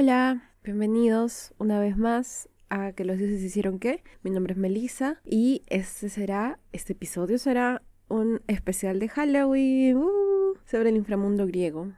Hola, 0.00 0.52
bienvenidos 0.62 1.54
una 1.58 1.80
vez 1.80 1.96
más 1.96 2.48
a 2.70 2.92
Que 2.92 3.04
los 3.04 3.18
dioses 3.18 3.42
hicieron 3.42 3.80
qué. 3.80 4.04
Mi 4.22 4.30
nombre 4.30 4.52
es 4.52 4.56
Melissa 4.56 5.20
y 5.24 5.62
este 5.66 6.08
será, 6.08 6.60
este 6.70 6.92
episodio 6.92 7.36
será 7.36 7.82
un 8.06 8.40
especial 8.46 9.00
de 9.00 9.08
Halloween 9.08 9.96
uh, 9.96 10.54
sobre 10.66 10.90
el 10.90 10.96
inframundo 10.96 11.48
griego. 11.48 11.90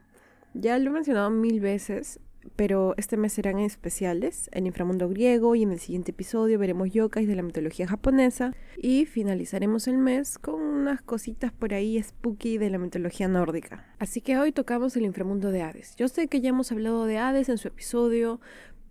Ya 0.55 0.79
lo 0.79 0.89
he 0.89 0.93
mencionado 0.93 1.29
mil 1.29 1.59
veces 1.59 2.19
pero 2.55 2.93
este 2.97 3.17
mes 3.17 3.33
serán 3.33 3.59
especiales, 3.59 4.49
el 4.53 4.67
inframundo 4.67 5.09
griego 5.09 5.55
y 5.55 5.63
en 5.63 5.71
el 5.71 5.79
siguiente 5.79 6.11
episodio 6.11 6.59
veremos 6.59 6.91
yokais 6.91 7.27
de 7.27 7.35
la 7.35 7.41
mitología 7.41 7.87
japonesa 7.87 8.53
y 8.77 9.05
finalizaremos 9.05 9.87
el 9.87 9.97
mes 9.97 10.37
con 10.37 10.61
unas 10.61 11.01
cositas 11.01 11.51
por 11.51 11.73
ahí 11.73 12.01
spooky 12.01 12.57
de 12.57 12.69
la 12.69 12.77
mitología 12.77 13.27
nórdica. 13.27 13.85
Así 13.99 14.21
que 14.21 14.37
hoy 14.37 14.51
tocamos 14.51 14.95
el 14.95 15.05
inframundo 15.05 15.51
de 15.51 15.61
Hades. 15.61 15.95
Yo 15.95 16.07
sé 16.07 16.27
que 16.27 16.41
ya 16.41 16.49
hemos 16.49 16.71
hablado 16.71 17.05
de 17.05 17.17
Hades 17.17 17.49
en 17.49 17.57
su 17.57 17.67
episodio, 17.67 18.39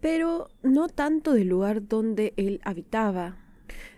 pero 0.00 0.48
no 0.62 0.88
tanto 0.88 1.32
del 1.32 1.48
lugar 1.48 1.86
donde 1.86 2.32
él 2.36 2.60
habitaba. 2.64 3.36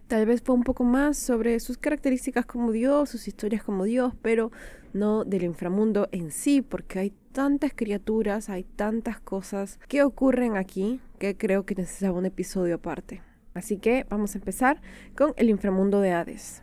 Tal 0.09 0.27
vez 0.27 0.42
fue 0.42 0.55
un 0.55 0.62
poco 0.62 0.84
más 0.84 1.17
sobre 1.17 1.59
sus 1.61 1.79
características 1.79 2.45
como 2.45 2.73
Dios, 2.73 3.09
sus 3.09 3.29
historias 3.29 3.62
como 3.62 3.84
Dios, 3.84 4.12
pero 4.20 4.53
no 4.92 5.25
del 5.25 5.45
inframundo 5.45 6.09
en 6.12 6.31
sí, 6.31 6.61
porque 6.61 6.98
hay 6.98 7.12
tantas 7.33 7.73
criaturas, 7.75 8.49
hay 8.49 8.65
tantas 8.65 9.21
cosas 9.21 9.79
que 9.89 10.03
ocurren 10.03 10.57
aquí 10.57 11.01
que 11.19 11.37
creo 11.37 11.65
que 11.65 11.75
necesitaba 11.75 12.19
un 12.19 12.27
episodio 12.27 12.77
aparte. 12.77 13.23
Así 13.55 13.79
que 13.79 14.06
vamos 14.09 14.34
a 14.34 14.39
empezar 14.39 14.81
con 15.17 15.34
el 15.37 15.51
inframundo 15.51 16.01
de 16.01 16.12
Hades. 16.12 16.62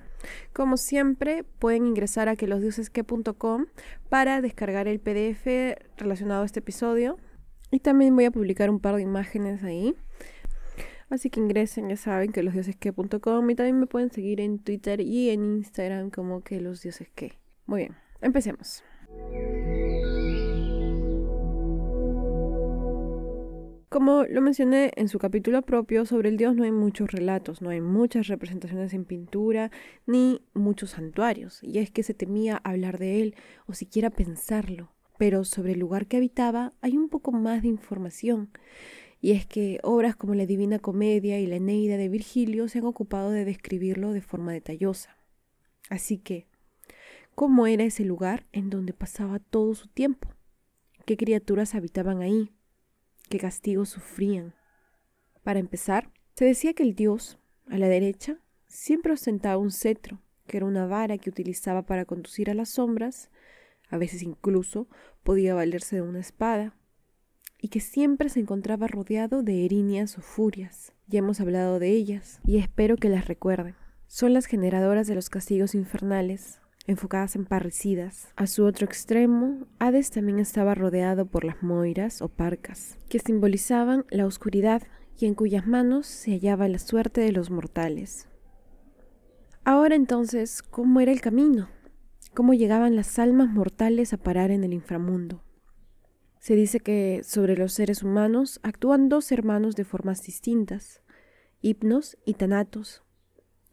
Como 0.53 0.77
siempre, 0.77 1.43
pueden 1.59 1.85
ingresar 1.85 2.29
a 2.29 2.35
quelosdiosesque.com 2.35 3.67
para 4.09 4.41
descargar 4.41 4.87
el 4.87 4.99
PDF 4.99 5.77
relacionado 5.97 6.43
a 6.43 6.45
este 6.45 6.59
episodio. 6.59 7.17
Y 7.71 7.79
también 7.79 8.15
voy 8.15 8.25
a 8.25 8.31
publicar 8.31 8.69
un 8.69 8.79
par 8.79 8.95
de 8.95 9.03
imágenes 9.03 9.63
ahí. 9.63 9.95
Así 11.09 11.29
que 11.29 11.39
ingresen, 11.39 11.89
ya 11.89 11.97
saben, 11.97 12.31
que 12.31 12.43
losdiosesque.com 12.43 13.49
y 13.49 13.55
también 13.55 13.79
me 13.79 13.87
pueden 13.87 14.11
seguir 14.11 14.41
en 14.41 14.59
Twitter 14.59 15.01
y 15.01 15.29
en 15.29 15.57
Instagram 15.57 16.11
como 16.11 16.41
que 16.41 16.61
los 16.61 16.81
dioses 16.81 17.09
Muy 17.65 17.81
bien, 17.81 17.95
empecemos. 18.21 18.83
Como 23.89 24.23
lo 24.25 24.41
mencioné 24.41 24.91
en 24.97 25.07
su 25.07 25.17
capítulo 25.17 25.63
propio, 25.63 26.05
sobre 26.05 26.29
el 26.29 26.37
dios 26.37 26.55
no 26.55 26.63
hay 26.63 26.71
muchos 26.71 27.11
relatos, 27.11 27.63
no 27.63 27.71
hay 27.71 27.81
muchas 27.81 28.27
representaciones 28.27 28.93
en 28.93 29.03
pintura, 29.03 29.71
ni 30.05 30.43
muchos 30.53 30.91
santuarios, 30.91 31.63
y 31.63 31.79
es 31.79 31.89
que 31.89 32.03
se 32.03 32.13
temía 32.13 32.57
hablar 32.57 32.99
de 32.99 33.23
él 33.23 33.35
o 33.65 33.73
siquiera 33.73 34.11
pensarlo. 34.11 34.91
Pero 35.17 35.43
sobre 35.43 35.71
el 35.71 35.79
lugar 35.79 36.05
que 36.05 36.17
habitaba 36.17 36.73
hay 36.81 36.97
un 36.97 37.09
poco 37.09 37.31
más 37.31 37.63
de 37.63 37.69
información, 37.69 38.51
y 39.21 39.31
es 39.31 39.47
que 39.47 39.79
obras 39.81 40.15
como 40.15 40.35
la 40.35 40.45
Divina 40.45 40.77
Comedia 40.77 41.39
y 41.39 41.47
la 41.47 41.55
Eneida 41.55 41.97
de 41.97 42.09
Virgilio 42.09 42.67
se 42.67 42.77
han 42.77 42.85
ocupado 42.85 43.31
de 43.31 43.43
describirlo 43.43 44.13
de 44.13 44.21
forma 44.21 44.53
detallosa. 44.53 45.17
Así 45.89 46.19
que, 46.19 46.45
¿cómo 47.33 47.65
era 47.65 47.85
ese 47.85 48.05
lugar 48.05 48.45
en 48.51 48.69
donde 48.69 48.93
pasaba 48.93 49.39
todo 49.39 49.73
su 49.73 49.87
tiempo? 49.87 50.29
¿Qué 51.07 51.17
criaturas 51.17 51.73
habitaban 51.73 52.21
ahí? 52.21 52.51
Qué 53.29 53.37
castigos 53.39 53.89
sufrían. 53.89 54.53
Para 55.43 55.59
empezar, 55.59 56.11
se 56.35 56.45
decía 56.45 56.73
que 56.73 56.83
el 56.83 56.95
dios, 56.95 57.39
a 57.67 57.77
la 57.77 57.87
derecha, 57.87 58.39
siempre 58.67 59.13
ostentaba 59.13 59.57
un 59.57 59.71
cetro, 59.71 60.21
que 60.47 60.57
era 60.57 60.65
una 60.65 60.85
vara 60.85 61.17
que 61.17 61.29
utilizaba 61.29 61.83
para 61.83 62.05
conducir 62.05 62.49
a 62.49 62.53
las 62.53 62.69
sombras, 62.69 63.29
a 63.89 63.97
veces 63.97 64.23
incluso 64.23 64.87
podía 65.23 65.53
valerse 65.53 65.95
de 65.95 66.01
una 66.01 66.19
espada, 66.19 66.75
y 67.61 67.69
que 67.69 67.79
siempre 67.79 68.29
se 68.29 68.39
encontraba 68.39 68.87
rodeado 68.87 69.43
de 69.43 69.65
erinias 69.65 70.17
o 70.17 70.21
furias. 70.21 70.93
Ya 71.07 71.19
hemos 71.19 71.39
hablado 71.41 71.79
de 71.79 71.89
ellas, 71.91 72.39
y 72.45 72.57
espero 72.57 72.95
que 72.95 73.09
las 73.09 73.27
recuerden. 73.27 73.75
Son 74.07 74.33
las 74.33 74.45
generadoras 74.45 75.07
de 75.07 75.15
los 75.15 75.29
castigos 75.29 75.75
infernales, 75.75 76.61
enfocadas 76.89 77.35
en 77.35 77.45
parricidas. 77.45 78.33
A 78.35 78.47
su 78.47 78.65
otro 78.65 78.85
extremo, 78.85 79.67
Hades 79.77 80.09
también 80.11 80.39
estaba 80.39 80.73
rodeado 80.75 81.25
por 81.25 81.43
las 81.43 81.61
moiras 81.61 82.21
o 82.21 82.29
parcas, 82.29 82.97
que 83.07 83.19
simbolizaban 83.19 84.05
la 84.09 84.25
oscuridad 84.25 84.81
y 85.17 85.27
en 85.27 85.35
cuyas 85.35 85.67
manos 85.67 86.07
se 86.07 86.31
hallaba 86.31 86.67
la 86.67 86.79
suerte 86.79 87.21
de 87.21 87.31
los 87.31 87.51
mortales. 87.51 88.27
Ahora 89.63 89.95
entonces, 89.95 90.63
¿cómo 90.63 90.99
era 90.99 91.11
el 91.11 91.21
camino? 91.21 91.69
¿Cómo 92.33 92.53
llegaban 92.53 92.95
las 92.95 93.19
almas 93.19 93.49
mortales 93.49 94.13
a 94.13 94.17
parar 94.17 94.49
en 94.49 94.63
el 94.63 94.73
inframundo? 94.73 95.43
Se 96.39 96.55
dice 96.55 96.79
que 96.79 97.21
sobre 97.23 97.55
los 97.55 97.73
seres 97.73 98.01
humanos 98.01 98.59
actúan 98.63 99.09
dos 99.09 99.31
hermanos 99.31 99.75
de 99.75 99.83
formas 99.83 100.23
distintas, 100.23 101.03
hipnos 101.61 102.17
y 102.25 102.35
tanatos, 102.35 103.03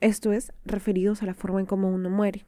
esto 0.01 0.33
es, 0.33 0.53
referidos 0.67 1.23
a 1.23 1.27
la 1.27 1.35
forma 1.35 1.61
en 1.61 1.67
cómo 1.67 1.89
uno 1.89 2.11
muere. 2.11 2.47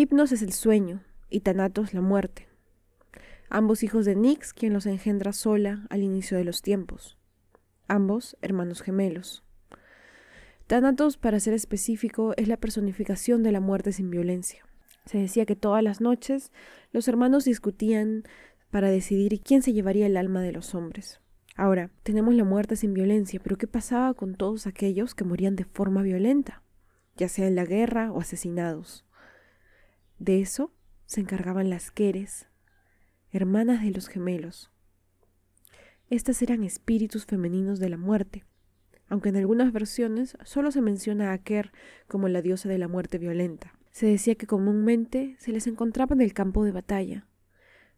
Hipnos 0.00 0.30
es 0.30 0.42
el 0.42 0.52
sueño 0.52 1.02
y 1.28 1.40
Tanatos 1.40 1.92
la 1.92 2.00
muerte. 2.00 2.46
Ambos 3.50 3.82
hijos 3.82 4.04
de 4.04 4.14
Nix, 4.14 4.52
quien 4.52 4.72
los 4.72 4.86
engendra 4.86 5.32
sola 5.32 5.88
al 5.90 6.04
inicio 6.04 6.38
de 6.38 6.44
los 6.44 6.62
tiempos. 6.62 7.18
Ambos 7.88 8.36
hermanos 8.40 8.80
gemelos. 8.80 9.42
Thanatos, 10.68 11.16
para 11.16 11.40
ser 11.40 11.52
específico, 11.52 12.32
es 12.36 12.46
la 12.46 12.58
personificación 12.58 13.42
de 13.42 13.50
la 13.50 13.58
muerte 13.58 13.90
sin 13.90 14.08
violencia. 14.08 14.64
Se 15.04 15.18
decía 15.18 15.46
que 15.46 15.56
todas 15.56 15.82
las 15.82 16.00
noches 16.00 16.52
los 16.92 17.08
hermanos 17.08 17.44
discutían 17.44 18.22
para 18.70 18.90
decidir 18.90 19.40
quién 19.40 19.62
se 19.62 19.72
llevaría 19.72 20.06
el 20.06 20.16
alma 20.16 20.42
de 20.42 20.52
los 20.52 20.76
hombres. 20.76 21.20
Ahora, 21.56 21.90
tenemos 22.04 22.36
la 22.36 22.44
muerte 22.44 22.76
sin 22.76 22.94
violencia, 22.94 23.40
pero 23.42 23.58
¿qué 23.58 23.66
pasaba 23.66 24.14
con 24.14 24.36
todos 24.36 24.68
aquellos 24.68 25.16
que 25.16 25.24
morían 25.24 25.56
de 25.56 25.64
forma 25.64 26.02
violenta, 26.02 26.62
ya 27.16 27.28
sea 27.28 27.48
en 27.48 27.56
la 27.56 27.64
guerra 27.64 28.12
o 28.12 28.20
asesinados? 28.20 29.04
De 30.18 30.40
eso 30.40 30.72
se 31.06 31.20
encargaban 31.20 31.70
las 31.70 31.90
Queres, 31.90 32.48
hermanas 33.30 33.82
de 33.82 33.90
los 33.90 34.08
gemelos. 34.08 34.70
Estas 36.10 36.42
eran 36.42 36.64
espíritus 36.64 37.26
femeninos 37.26 37.78
de 37.78 37.88
la 37.88 37.96
muerte, 37.96 38.44
aunque 39.08 39.28
en 39.28 39.36
algunas 39.36 39.72
versiones 39.72 40.36
solo 40.44 40.70
se 40.70 40.80
menciona 40.80 41.32
a 41.32 41.38
Ker 41.38 41.72
como 42.08 42.28
la 42.28 42.42
diosa 42.42 42.68
de 42.68 42.78
la 42.78 42.88
muerte 42.88 43.18
violenta. 43.18 43.74
Se 43.90 44.06
decía 44.06 44.34
que 44.34 44.46
comúnmente 44.46 45.36
se 45.38 45.52
les 45.52 45.66
encontraba 45.66 46.14
en 46.14 46.20
el 46.20 46.32
campo 46.32 46.64
de 46.64 46.72
batalla, 46.72 47.26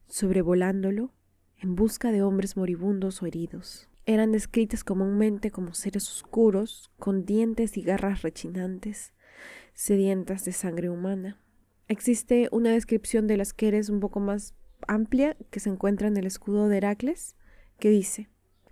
sobrevolándolo 0.09 1.13
en 1.59 1.75
busca 1.75 2.11
de 2.11 2.23
hombres 2.23 2.57
moribundos 2.57 3.23
o 3.23 3.27
heridos. 3.27 3.89
Eran 4.07 4.33
descritas 4.33 4.83
comúnmente 4.83 5.51
como 5.51 5.75
seres 5.75 6.09
oscuros, 6.11 6.91
con 6.99 7.25
dientes 7.25 7.77
y 7.77 7.83
garras 7.83 8.23
rechinantes, 8.23 9.13
sedientas 9.75 10.45
de 10.45 10.53
sangre 10.53 10.91
humana. 10.91 11.39
Existe 11.91 12.49
una 12.53 12.71
descripción 12.71 13.27
de 13.27 13.37
las 13.37 13.53
Keres 13.53 13.89
un 13.89 13.99
poco 13.99 14.21
más 14.21 14.55
amplia 14.87 15.37
que 15.51 15.59
se 15.59 15.71
encuentra 15.71 16.07
en 16.07 16.17
el 16.17 16.25
escudo 16.25 16.69
de 16.69 16.77
Heracles, 16.77 17.35
que 17.81 17.91
dice, 17.91 18.29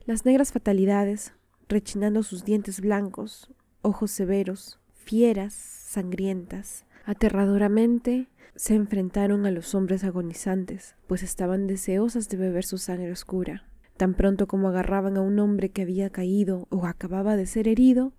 las 0.06 0.24
negras 0.24 0.52
fatalidades, 0.52 1.32
rechinando 1.68 2.22
sus 2.22 2.44
dientes 2.44 2.80
blancos, 2.80 3.52
ojos 3.82 4.12
severos, 4.12 4.78
fieras, 4.94 5.52
sangrientas, 5.52 6.86
aterradoramente 7.06 8.28
se 8.54 8.76
enfrentaron 8.76 9.46
a 9.46 9.50
los 9.50 9.74
hombres 9.74 10.04
agonizantes, 10.04 10.94
pues 11.08 11.24
estaban 11.24 11.66
deseosas 11.66 12.28
de 12.28 12.36
beber 12.36 12.64
su 12.64 12.78
sangre 12.78 13.10
oscura. 13.10 13.64
Tan 13.96 14.14
pronto 14.14 14.46
como 14.46 14.68
agarraban 14.68 15.16
a 15.16 15.22
un 15.22 15.40
hombre 15.40 15.70
que 15.70 15.82
había 15.82 16.10
caído 16.10 16.68
o 16.70 16.86
acababa 16.86 17.34
de 17.34 17.46
ser 17.46 17.66
herido, 17.66 18.12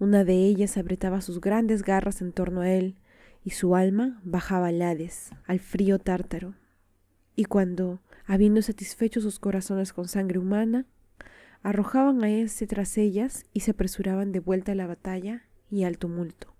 una 0.00 0.24
de 0.24 0.34
ellas 0.34 0.76
apretaba 0.76 1.20
sus 1.20 1.40
grandes 1.40 1.84
garras 1.84 2.20
en 2.22 2.32
torno 2.32 2.62
a 2.62 2.72
él, 2.72 2.96
y 3.46 3.50
su 3.50 3.76
alma 3.76 4.20
bajaba 4.24 4.66
al 4.66 4.82
Hades, 4.82 5.30
al 5.46 5.60
frío 5.60 6.00
tártaro. 6.00 6.56
Y 7.36 7.44
cuando, 7.44 8.00
habiendo 8.26 8.60
satisfecho 8.60 9.20
sus 9.20 9.38
corazones 9.38 9.92
con 9.92 10.08
sangre 10.08 10.40
humana, 10.40 10.84
arrojaban 11.62 12.24
a 12.24 12.28
éste 12.28 12.66
tras 12.66 12.98
ellas 12.98 13.46
y 13.52 13.60
se 13.60 13.70
apresuraban 13.70 14.32
de 14.32 14.40
vuelta 14.40 14.72
a 14.72 14.74
la 14.74 14.88
batalla 14.88 15.44
y 15.70 15.84
al 15.84 15.96
tumulto. 15.96 16.56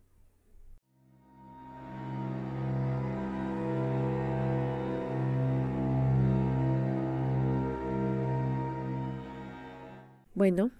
Bueno, 10.37 10.71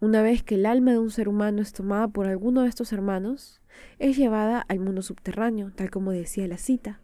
una 0.00 0.22
vez 0.22 0.42
que 0.42 0.54
el 0.54 0.64
alma 0.64 0.92
de 0.92 1.00
un 1.00 1.10
ser 1.10 1.28
humano 1.28 1.60
es 1.60 1.74
tomada 1.74 2.08
por 2.08 2.28
alguno 2.28 2.62
de 2.62 2.70
estos 2.70 2.94
hermanos, 2.94 3.59
es 3.98 4.16
llevada 4.16 4.60
al 4.60 4.80
mundo 4.80 5.02
subterráneo, 5.02 5.72
tal 5.74 5.90
como 5.90 6.12
decía 6.12 6.46
la 6.46 6.58
cita, 6.58 7.00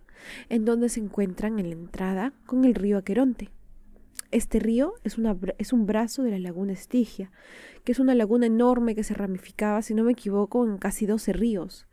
en 0.48 0.64
donde 0.64 0.88
se 0.88 1.00
encuentran 1.00 1.58
en 1.58 1.70
la 1.70 1.74
entrada 1.74 2.32
con 2.46 2.64
el 2.64 2.74
río 2.74 2.98
Aqueronte. 2.98 3.50
Este 4.30 4.58
río 4.58 4.94
es, 5.04 5.16
es 5.58 5.72
un 5.72 5.86
brazo 5.86 6.22
de 6.22 6.32
la 6.32 6.38
laguna 6.38 6.72
Estigia, 6.72 7.30
que 7.84 7.92
es 7.92 7.98
una 7.98 8.14
laguna 8.14 8.46
enorme 8.46 8.94
que 8.94 9.04
se 9.04 9.14
ramificaba, 9.14 9.82
si 9.82 9.94
no 9.94 10.04
me 10.04 10.12
equivoco, 10.12 10.66
en 10.66 10.78
casi 10.78 11.06
12 11.06 11.32
ríos. 11.32 11.86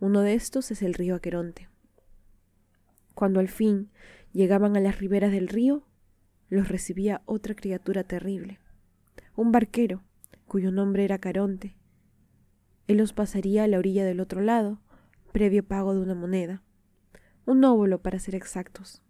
Uno 0.00 0.22
de 0.22 0.34
estos 0.34 0.70
es 0.70 0.82
el 0.82 0.94
río 0.94 1.14
Aqueronte. 1.14 1.68
Cuando 3.14 3.40
al 3.40 3.48
fin 3.48 3.90
llegaban 4.32 4.76
a 4.76 4.80
las 4.80 4.98
riberas 4.98 5.32
del 5.32 5.48
río, 5.48 5.86
los 6.48 6.68
recibía 6.68 7.22
otra 7.24 7.54
criatura 7.54 8.04
terrible, 8.04 8.60
un 9.34 9.52
barquero, 9.52 10.02
cuyo 10.46 10.70
nombre 10.70 11.04
era 11.04 11.18
Caronte. 11.18 11.75
Él 12.86 12.98
los 12.98 13.12
pasaría 13.12 13.64
a 13.64 13.68
la 13.68 13.78
orilla 13.78 14.04
del 14.04 14.20
otro 14.20 14.40
lado, 14.40 14.80
previo 15.32 15.66
pago 15.66 15.94
de 15.94 16.00
una 16.00 16.14
moneda, 16.14 16.62
un 17.44 17.64
óvulo 17.64 18.00
para 18.00 18.18
ser 18.18 18.34
exactos, 18.34 19.02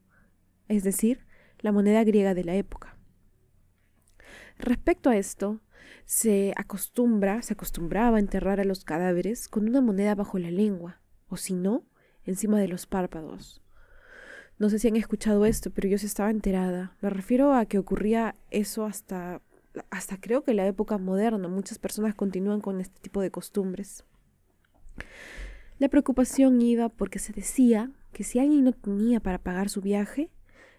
es 0.69 0.82
decir, 0.82 1.26
la 1.61 1.73
moneda 1.73 2.05
griega 2.05 2.34
de 2.34 2.44
la 2.44 2.55
época. 2.55 2.96
Respecto 4.58 5.11
a 5.11 5.17
esto, 5.17 5.61
se 6.05 6.52
acostumbra, 6.56 7.43
se 7.43 7.52
acostumbraba 7.52 8.17
a 8.17 8.20
enterrar 8.20 8.61
a 8.61 8.64
los 8.64 8.84
cadáveres 8.84 9.49
con 9.49 9.69
una 9.69 9.81
moneda 9.81 10.14
bajo 10.14 10.38
la 10.38 10.50
lengua, 10.50 11.00
o 11.29 11.37
si 11.37 11.55
no, 11.55 11.84
encima 12.25 12.58
de 12.58 12.69
los 12.69 12.87
párpados. 12.87 13.62
No 14.58 14.70
sé 14.70 14.79
si 14.79 14.88
han 14.88 14.96
escuchado 14.96 15.44
esto, 15.44 15.70
pero 15.70 15.88
yo 15.88 15.99
sí 15.99 16.06
estaba 16.06 16.31
enterada. 16.31 16.96
Me 17.02 17.11
refiero 17.11 17.52
a 17.52 17.67
que 17.67 17.79
ocurría 17.79 18.34
eso 18.50 18.87
hasta, 18.87 19.43
hasta 19.90 20.20
creo 20.20 20.43
que 20.43 20.55
la 20.55 20.67
época 20.67 20.99
moderna. 20.99 21.49
Muchas 21.49 21.78
personas 21.78 22.14
continúan 22.14 22.61
con 22.61 22.81
este 22.81 23.00
tipo 23.00 23.20
de 23.20 23.31
costumbres. 23.31 24.05
La 25.78 25.88
preocupación 25.88 26.61
iba 26.62 26.88
porque 26.88 27.19
se 27.19 27.32
decía 27.32 27.90
que 28.12 28.25
si 28.25 28.38
alguien 28.38 28.64
no 28.64 28.73
tenía 28.73 29.20
para 29.20 29.38
pagar 29.38 29.69
su 29.69 29.82
viaje, 29.82 30.31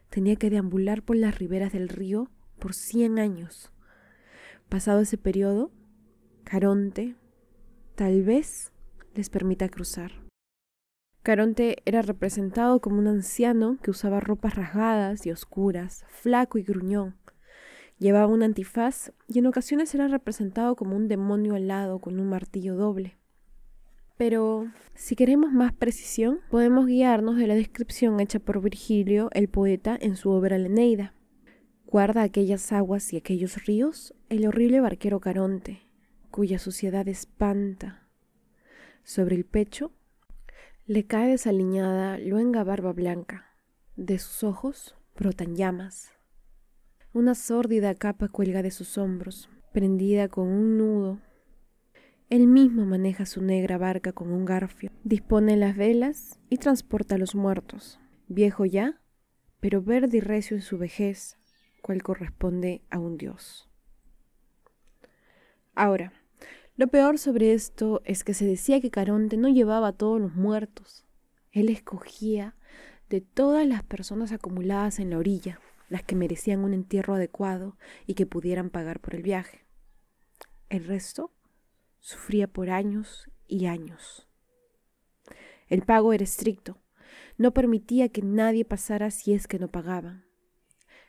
tenía 0.10 0.36
que 0.36 0.50
deambular 0.50 1.04
por 1.04 1.16
las 1.16 1.38
riberas 1.38 1.74
del 1.74 1.90
río 1.90 2.32
por 2.58 2.74
cien 2.74 3.20
años. 3.20 3.72
Pasado 4.70 5.02
ese 5.02 5.18
periodo, 5.18 5.72
Caronte 6.44 7.16
tal 7.96 8.24
vez 8.24 8.72
les 9.14 9.30
permita 9.30 9.70
cruzar. 9.70 10.12
Caronte 11.24 11.78
era 11.86 12.02
representado 12.02 12.80
como 12.80 13.00
un 13.00 13.08
anciano 13.08 13.78
que 13.82 13.92
usaba 13.92 14.20
ropas 14.20 14.56
rasgadas 14.56 15.26
y 15.26 15.32
oscuras, 15.32 16.06
flaco 16.10 16.58
y 16.58 16.64
gruñón. 16.64 17.18
Llevaba 18.00 18.28
un 18.28 18.44
antifaz 18.44 19.12
y 19.28 19.40
en 19.40 19.48
ocasiones 19.48 19.94
era 19.96 20.08
representado 20.08 20.76
como 20.76 20.96
un 20.96 21.08
demonio 21.08 21.56
alado 21.56 22.00
con 22.00 22.20
un 22.20 22.30
martillo 22.30 22.76
doble. 22.76 23.18
Pero 24.18 24.68
si 24.96 25.16
queremos 25.16 25.52
más 25.52 25.74
precisión, 25.74 26.40
podemos 26.50 26.88
guiarnos 26.88 27.38
de 27.38 27.48
la 27.48 27.56
descripción 27.56 28.20
hecha 28.20 28.40
por 28.40 28.62
Virgilio, 28.62 29.30
el 29.34 29.48
poeta, 29.48 29.98
en 30.00 30.16
su 30.16 30.30
obra 30.32 30.58
La 30.58 30.68
Eneida. 30.68 31.14
Guarda 31.86 32.24
aquellas 32.24 32.72
aguas 32.72 33.14
y 33.14 33.18
aquellos 33.18 33.66
ríos 33.66 34.14
el 34.30 34.48
horrible 34.48 34.80
barquero 34.80 35.20
Caronte, 35.20 35.82
cuya 36.32 36.60
suciedad 36.60 37.08
espanta. 37.08 38.08
Sobre 39.04 39.36
el 39.36 39.46
pecho 39.46 39.92
le 40.86 41.06
cae 41.06 41.30
desaliñada 41.30 42.18
luenga 42.18 42.64
barba 42.64 42.94
blanca. 42.94 43.56
De 43.96 44.20
sus 44.20 44.44
ojos 44.44 44.96
brotan 45.16 45.56
llamas. 45.56 46.17
Una 47.18 47.34
sórdida 47.34 47.96
capa 47.96 48.28
cuelga 48.28 48.62
de 48.62 48.70
sus 48.70 48.96
hombros, 49.00 49.50
prendida 49.74 50.28
con 50.28 50.50
un 50.50 50.78
nudo. 50.78 51.20
Él 52.30 52.46
mismo 52.46 52.86
maneja 52.86 53.26
su 53.26 53.42
negra 53.42 53.80
barca 53.80 54.12
con 54.12 54.32
un 54.32 54.46
garfio, 54.46 54.92
dispone 55.04 55.58
las 55.58 55.76
velas 55.76 56.40
y 56.52 56.58
transporta 56.58 57.16
a 57.16 57.18
los 57.18 57.34
muertos. 57.34 58.00
Viejo 58.28 58.66
ya, 58.66 59.02
pero 59.60 59.82
verde 59.82 60.18
y 60.18 60.20
recio 60.20 60.56
en 60.56 60.62
su 60.62 60.78
vejez, 60.78 61.40
cual 61.82 62.04
corresponde 62.04 62.84
a 62.92 63.00
un 63.00 63.18
dios. 63.18 63.68
Ahora, 65.74 66.14
lo 66.76 66.86
peor 66.86 67.18
sobre 67.18 67.54
esto 67.54 68.04
es 68.06 68.24
que 68.24 68.36
se 68.36 68.46
decía 68.46 68.80
que 68.80 68.92
Caronte 68.92 69.38
no 69.38 69.50
llevaba 69.50 69.88
a 69.88 69.94
todos 69.94 70.22
los 70.22 70.36
muertos. 70.36 71.08
Él 71.52 71.70
escogía 71.70 72.56
de 73.10 73.22
todas 73.22 73.66
las 73.66 73.82
personas 73.82 74.32
acumuladas 74.32 75.00
en 75.00 75.10
la 75.10 75.18
orilla, 75.18 75.60
las 75.88 76.04
que 76.04 76.16
merecían 76.16 76.64
un 76.64 76.74
entierro 76.74 77.16
adecuado 77.16 77.78
y 78.06 78.14
que 78.14 78.26
pudieran 78.26 78.70
pagar 78.70 79.00
por 79.00 79.16
el 79.16 79.24
viaje. 79.24 79.66
El 80.70 80.86
resto 80.86 81.32
sufría 82.00 82.48
por 82.48 82.70
años 82.70 83.30
y 83.48 83.66
años. 83.66 84.28
El 85.68 85.82
pago 85.82 86.14
era 86.14 86.24
estricto, 86.24 86.78
no 87.38 87.54
permitía 87.54 88.10
que 88.10 88.22
nadie 88.22 88.66
pasara 88.66 89.12
si 89.12 89.34
es 89.34 89.48
que 89.48 89.60
no 89.60 89.70
pagaban. 89.70 90.26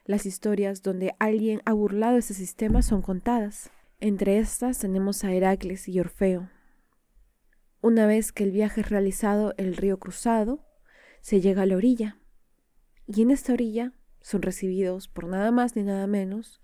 Las 0.04 0.26
historias 0.26 0.82
donde 0.82 1.14
alguien 1.18 1.60
ha 1.64 1.72
burlado 1.72 2.16
ese 2.16 2.34
sistema 2.34 2.82
son 2.82 3.02
contadas. 3.02 3.70
Entre 4.00 4.38
estas 4.38 4.78
tenemos 4.78 5.24
a 5.24 5.32
Heracles 5.32 5.88
y 5.88 6.00
Orfeo. 6.00 6.50
Una 7.80 8.06
vez 8.06 8.32
que 8.32 8.44
el 8.44 8.50
viaje 8.50 8.80
es 8.80 8.90
realizado, 8.90 9.54
el 9.56 9.76
río 9.76 9.98
cruzado, 9.98 10.64
se 11.20 11.40
llega 11.40 11.62
a 11.62 11.66
la 11.66 11.76
orilla. 11.76 12.18
Y 13.06 13.22
en 13.22 13.30
esta 13.30 13.52
orilla 13.52 13.92
son 14.20 14.42
recibidos 14.42 15.08
por 15.08 15.26
nada 15.26 15.50
más 15.50 15.76
ni 15.76 15.82
nada 15.82 16.06
menos 16.06 16.60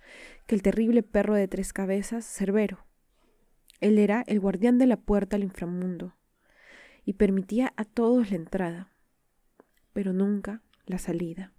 que 0.46 0.54
el 0.54 0.62
terrible 0.62 1.02
perro 1.02 1.34
de 1.34 1.48
tres 1.48 1.72
cabezas, 1.72 2.26
Cerbero. 2.26 2.86
Él 3.80 3.98
era 3.98 4.24
el 4.26 4.40
guardián 4.40 4.78
de 4.78 4.86
la 4.86 4.96
puerta 4.96 5.36
al 5.36 5.42
inframundo 5.42 6.14
y 7.04 7.14
permitía 7.14 7.72
a 7.76 7.84
todos 7.84 8.30
la 8.30 8.36
entrada, 8.36 8.92
pero 9.92 10.12
nunca 10.12 10.62
la 10.86 10.98
salida. 10.98 11.52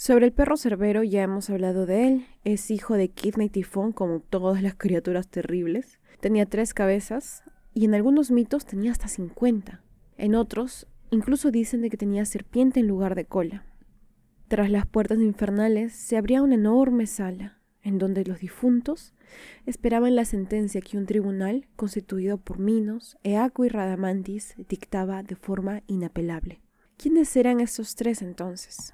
Sobre 0.00 0.24
el 0.24 0.32
perro 0.32 0.56
cerbero 0.56 1.02
ya 1.02 1.22
hemos 1.22 1.50
hablado 1.50 1.84
de 1.84 2.08
él. 2.08 2.26
Es 2.42 2.70
hijo 2.70 2.94
de 2.94 3.10
Kidney 3.10 3.50
Tifón, 3.50 3.92
como 3.92 4.20
todas 4.20 4.62
las 4.62 4.74
criaturas 4.74 5.28
terribles. 5.28 5.99
Tenía 6.20 6.44
tres 6.44 6.74
cabezas 6.74 7.42
y 7.72 7.86
en 7.86 7.94
algunos 7.94 8.30
mitos 8.30 8.66
tenía 8.66 8.92
hasta 8.92 9.08
cincuenta. 9.08 9.82
En 10.18 10.34
otros, 10.34 10.86
incluso 11.10 11.50
dicen 11.50 11.80
de 11.80 11.88
que 11.88 11.96
tenía 11.96 12.24
serpiente 12.26 12.80
en 12.80 12.88
lugar 12.88 13.14
de 13.14 13.24
cola. 13.24 13.64
Tras 14.48 14.70
las 14.70 14.86
puertas 14.86 15.18
infernales 15.18 15.94
se 15.94 16.18
abría 16.18 16.42
una 16.42 16.56
enorme 16.56 17.06
sala, 17.06 17.58
en 17.82 17.98
donde 17.98 18.24
los 18.24 18.40
difuntos 18.40 19.14
esperaban 19.64 20.14
la 20.14 20.24
sentencia 20.24 20.82
que 20.82 20.98
un 20.98 21.06
tribunal, 21.06 21.68
constituido 21.76 22.36
por 22.36 22.58
Minos, 22.58 23.16
Eaco 23.22 23.64
y 23.64 23.68
Radamantis, 23.68 24.54
dictaba 24.68 25.22
de 25.22 25.36
forma 25.36 25.82
inapelable. 25.86 26.60
¿Quiénes 26.98 27.34
eran 27.36 27.60
estos 27.60 27.94
tres 27.94 28.20
entonces? 28.20 28.92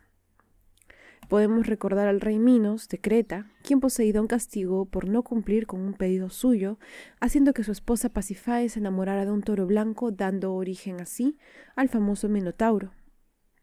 Podemos 1.29 1.67
recordar 1.67 2.07
al 2.07 2.21
rey 2.21 2.39
Minos 2.39 2.89
de 2.89 3.01
Creta, 3.01 3.51
quien 3.63 3.81
poseía 3.81 4.21
un 4.21 4.29
castigo 4.29 4.85
por 4.85 5.09
no 5.09 5.25
cumplir 5.25 5.67
con 5.67 5.81
un 5.81 5.95
pedido 5.95 6.31
suyo, 6.31 6.79
haciendo 7.21 7.53
que 7.53 7.65
su 7.65 7.73
esposa 7.73 8.11
Pasifae 8.11 8.69
se 8.69 8.79
enamorara 8.79 9.25
de 9.25 9.33
un 9.33 9.43
toro 9.43 9.67
blanco, 9.67 10.13
dando 10.13 10.55
origen 10.55 11.01
así 11.01 11.37
al 11.75 11.89
famoso 11.89 12.29
Minotauro. 12.29 12.93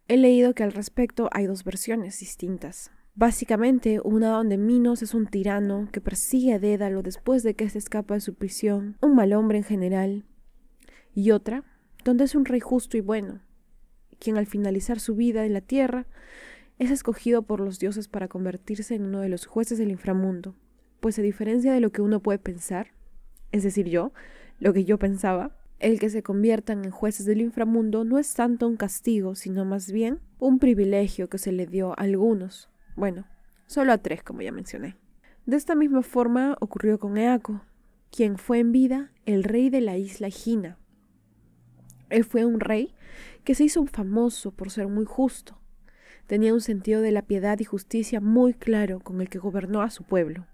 He 0.09 0.17
leído 0.17 0.53
que 0.53 0.63
al 0.63 0.73
respecto 0.73 1.29
hay 1.31 1.45
dos 1.45 1.63
versiones 1.63 2.19
distintas. 2.19 2.91
Básicamente, 3.15 4.01
una 4.03 4.29
donde 4.31 4.57
Minos 4.57 5.01
es 5.01 5.13
un 5.13 5.27
tirano 5.27 5.87
que 5.93 6.01
persigue 6.01 6.53
a 6.53 6.59
Dédalo 6.59 7.01
después 7.01 7.43
de 7.43 7.55
que 7.55 7.69
se 7.69 7.77
escapa 7.77 8.15
de 8.15 8.21
su 8.21 8.35
prisión, 8.35 8.97
un 9.01 9.15
mal 9.15 9.31
hombre 9.31 9.59
en 9.59 9.63
general, 9.63 10.25
y 11.13 11.31
otra 11.31 11.63
donde 12.03 12.25
es 12.25 12.35
un 12.35 12.43
rey 12.43 12.59
justo 12.59 12.97
y 12.97 13.01
bueno, 13.01 13.39
quien 14.19 14.37
al 14.37 14.47
finalizar 14.47 14.99
su 14.99 15.15
vida 15.15 15.45
en 15.45 15.53
la 15.53 15.61
tierra 15.61 16.07
es 16.83 16.91
escogido 16.91 17.43
por 17.43 17.59
los 17.59 17.79
dioses 17.79 18.07
para 18.07 18.27
convertirse 18.27 18.95
en 18.95 19.05
uno 19.05 19.19
de 19.21 19.29
los 19.29 19.45
jueces 19.45 19.77
del 19.77 19.91
inframundo, 19.91 20.55
pues 20.99 21.19
a 21.19 21.21
diferencia 21.21 21.73
de 21.73 21.79
lo 21.79 21.91
que 21.91 22.01
uno 22.01 22.21
puede 22.21 22.39
pensar, 22.39 22.91
es 23.51 23.63
decir, 23.63 23.87
yo, 23.87 24.13
lo 24.59 24.73
que 24.73 24.85
yo 24.85 24.97
pensaba, 24.97 25.55
el 25.79 25.99
que 25.99 26.09
se 26.09 26.23
conviertan 26.23 26.85
en 26.85 26.91
jueces 26.91 27.25
del 27.25 27.41
inframundo 27.41 28.03
no 28.03 28.17
es 28.17 28.33
tanto 28.33 28.67
un 28.67 28.77
castigo, 28.77 29.35
sino 29.35 29.65
más 29.65 29.91
bien 29.91 30.19
un 30.39 30.59
privilegio 30.59 31.29
que 31.29 31.37
se 31.37 31.51
le 31.51 31.67
dio 31.67 31.91
a 31.91 32.03
algunos, 32.03 32.69
bueno, 32.95 33.27
solo 33.67 33.91
a 33.91 33.97
tres, 33.97 34.23
como 34.23 34.41
ya 34.41 34.51
mencioné. 34.51 34.95
De 35.45 35.57
esta 35.57 35.75
misma 35.75 36.01
forma 36.01 36.55
ocurrió 36.61 36.99
con 36.99 37.17
Eaco, 37.17 37.61
quien 38.11 38.37
fue 38.37 38.59
en 38.59 38.71
vida 38.71 39.11
el 39.25 39.43
rey 39.43 39.69
de 39.69 39.81
la 39.81 39.97
isla 39.97 40.29
Gina. 40.29 40.77
Él 42.09 42.23
fue 42.23 42.45
un 42.45 42.59
rey 42.59 42.93
que 43.43 43.55
se 43.55 43.65
hizo 43.65 43.85
famoso 43.85 44.51
por 44.51 44.69
ser 44.69 44.87
muy 44.87 45.05
justo, 45.05 45.59
tenía 46.27 46.53
un 46.53 46.61
sentido 46.61 47.01
de 47.01 47.11
la 47.11 47.21
piedad 47.23 47.59
y 47.59 47.63
justicia 47.63 48.21
muy 48.21 48.53
claro 48.53 48.99
con 48.99 49.21
el 49.21 49.29
que 49.29 49.39
gobernó 49.39 49.81
a 49.81 49.89
su 49.89 50.03
pueblo. 50.03 50.45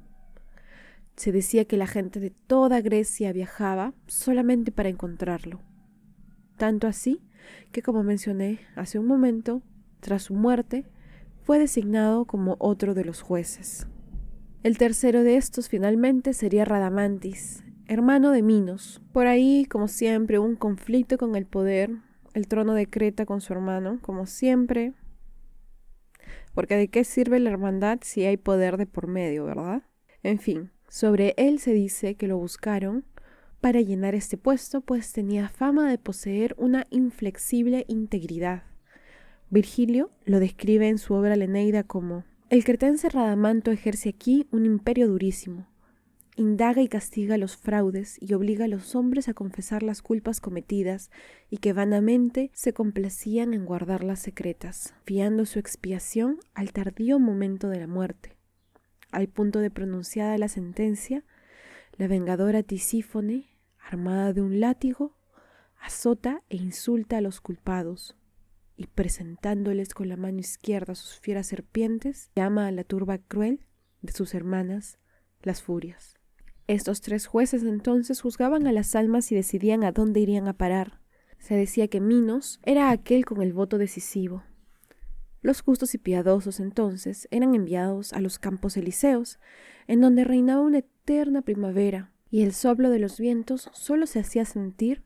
Se 1.16 1.32
decía 1.32 1.66
que 1.66 1.78
la 1.78 1.88
gente 1.88 2.20
de 2.20 2.30
toda 2.30 2.82
Grecia 2.82 3.34
viajaba 3.34 3.94
solamente 4.08 4.72
para 4.72 4.90
encontrarlo. 4.90 5.62
Tanto 6.58 6.88
así 6.88 7.22
que, 7.72 7.82
como 7.82 8.04
mencioné 8.04 8.60
hace 8.76 9.00
un 9.00 9.06
momento, 9.06 9.62
tras 10.00 10.24
su 10.24 10.34
muerte, 10.34 10.86
fue 11.42 11.60
designado 11.60 12.26
como 12.26 12.56
otro 12.60 12.94
de 12.94 13.06
los 13.06 13.22
jueces. 13.22 13.88
El 14.64 14.78
tercero 14.78 15.24
de 15.24 15.38
estos 15.38 15.70
finalmente 15.70 16.34
sería 16.34 16.66
Radamantis, 16.66 17.64
hermano 17.88 18.32
de 18.32 18.42
Minos. 18.42 19.02
Por 19.14 19.26
ahí, 19.26 19.66
como 19.66 19.88
siempre, 19.88 20.38
un 20.38 20.56
conflicto 20.56 21.18
con 21.18 21.36
el 21.36 21.46
poder, 21.46 21.92
el 22.34 22.48
trono 22.48 22.74
de 22.74 22.88
Creta 22.88 23.26
con 23.26 23.42
su 23.42 23.54
hermano, 23.54 24.00
como 24.02 24.26
siempre, 24.26 24.94
porque 26.54 26.76
de 26.76 26.88
qué 26.88 27.04
sirve 27.04 27.40
la 27.40 27.50
hermandad 27.50 28.00
si 28.02 28.26
hay 28.26 28.38
poder 28.38 28.78
de 28.78 28.86
por 28.86 29.08
medio, 29.08 29.46
¿verdad? 29.46 29.84
En 30.24 30.40
fin, 30.40 30.72
sobre 30.88 31.34
él 31.38 31.60
se 31.60 31.74
dice 31.74 32.16
que 32.16 32.28
lo 32.28 32.38
buscaron 32.38 33.06
para 33.62 33.82
llenar 33.82 34.16
este 34.16 34.38
puesto, 34.38 34.82
pues 34.82 35.12
tenía 35.12 35.50
fama 35.50 35.90
de 35.90 35.98
poseer 35.98 36.56
una 36.58 36.86
inflexible 36.90 37.86
integridad. 37.88 38.64
Virgilio 39.50 40.12
lo 40.26 40.40
describe 40.40 40.88
en 40.88 40.98
su 40.98 41.14
obra 41.14 41.36
Leneida 41.36 41.84
como 41.84 42.24
el 42.50 42.64
cretense 42.64 43.10
Radamanto 43.10 43.70
ejerce 43.70 44.10
aquí 44.10 44.48
un 44.52 44.66
imperio 44.66 45.08
durísimo. 45.08 45.68
Indaga 46.40 46.82
y 46.82 46.88
castiga 46.88 47.38
los 47.38 47.58
fraudes 47.58 48.18
y 48.22 48.34
obliga 48.34 48.64
a 48.64 48.70
los 48.70 48.96
hombres 48.96 49.28
a 49.28 49.34
confesar 49.34 49.84
las 49.84 50.02
culpas 50.02 50.40
cometidas 50.40 51.12
y 51.50 51.58
que 51.58 51.74
vanamente 51.74 52.50
se 52.54 52.72
complacían 52.72 53.54
en 53.54 53.66
guardarlas 53.66 54.22
secretas, 54.22 54.94
fiando 55.04 55.46
su 55.46 55.60
expiación 55.60 56.40
al 56.54 56.72
tardío 56.72 57.20
momento 57.20 57.68
de 57.68 57.82
la 57.82 57.88
muerte. 57.88 58.38
Al 59.12 59.28
punto 59.28 59.60
de 59.60 59.70
pronunciada 59.70 60.38
la 60.38 60.48
sentencia, 60.48 61.26
la 61.98 62.08
vengadora 62.08 62.64
Tisífone, 62.64 63.50
armada 63.78 64.32
de 64.32 64.42
un 64.42 64.62
látigo, 64.62 65.18
azota 65.78 66.42
e 66.48 66.56
insulta 66.56 67.18
a 67.18 67.22
los 67.22 67.42
culpados, 67.42 68.16
y 68.78 68.88
presentándoles 68.88 69.94
con 69.94 70.08
la 70.08 70.16
mano 70.16 70.40
izquierda 70.40 70.96
sus 70.96 71.20
fieras 71.20 71.48
serpientes, 71.48 72.32
llama 72.34 72.68
a 72.68 72.72
la 72.72 72.86
turba 72.86 73.18
cruel 73.18 73.66
de 74.02 74.14
sus 74.14 74.34
hermanas 74.34 75.00
las 75.42 75.62
furias. 75.62 76.19
Estos 76.70 77.02
tres 77.02 77.26
jueces 77.26 77.64
entonces 77.64 78.22
juzgaban 78.22 78.68
a 78.68 78.72
las 78.72 78.96
almas 78.96 79.32
y 79.32 79.36
decidían 79.36 79.84
a 79.84 79.92
dónde 79.92 80.20
irían 80.20 80.48
a 80.48 80.54
parar. 80.54 81.00
Se 81.40 81.56
decía 81.56 81.88
que 81.88 82.00
Minos 82.00 82.60
era 82.62 82.92
aquel 82.92 83.26
con 83.26 83.42
el 83.42 83.54
voto 83.54 83.80
decisivo. 83.80 84.44
Los 85.42 85.62
justos 85.62 85.96
y 85.96 85.98
piadosos 85.98 86.60
entonces 86.60 87.28
eran 87.32 87.56
enviados 87.56 88.14
a 88.14 88.22
los 88.22 88.38
campos 88.38 88.78
elíseos, 88.78 89.40
en 89.88 90.00
donde 90.00 90.26
reinaba 90.26 90.62
una 90.62 90.78
eterna 90.78 91.42
primavera, 91.42 92.12
y 92.30 92.44
el 92.44 92.54
soplo 92.54 92.92
de 92.92 93.00
los 93.00 93.20
vientos 93.20 93.72
solo 93.74 94.06
se 94.06 94.20
hacía 94.20 94.46
sentir 94.46 95.04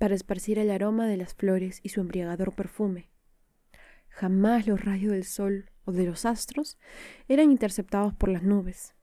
para 0.00 0.16
esparcir 0.16 0.58
el 0.58 0.68
aroma 0.68 1.06
de 1.06 1.16
las 1.16 1.32
flores 1.34 1.78
y 1.84 1.90
su 1.90 2.00
embriagador 2.00 2.56
perfume. 2.56 3.08
Jamás 4.08 4.66
los 4.66 4.84
rayos 4.84 5.12
del 5.12 5.22
sol 5.22 5.70
o 5.84 5.92
de 5.92 6.06
los 6.06 6.24
astros 6.24 6.76
eran 7.28 7.52
interceptados 7.52 8.14
por 8.14 8.30
las 8.30 8.42
nubes. 8.42 8.96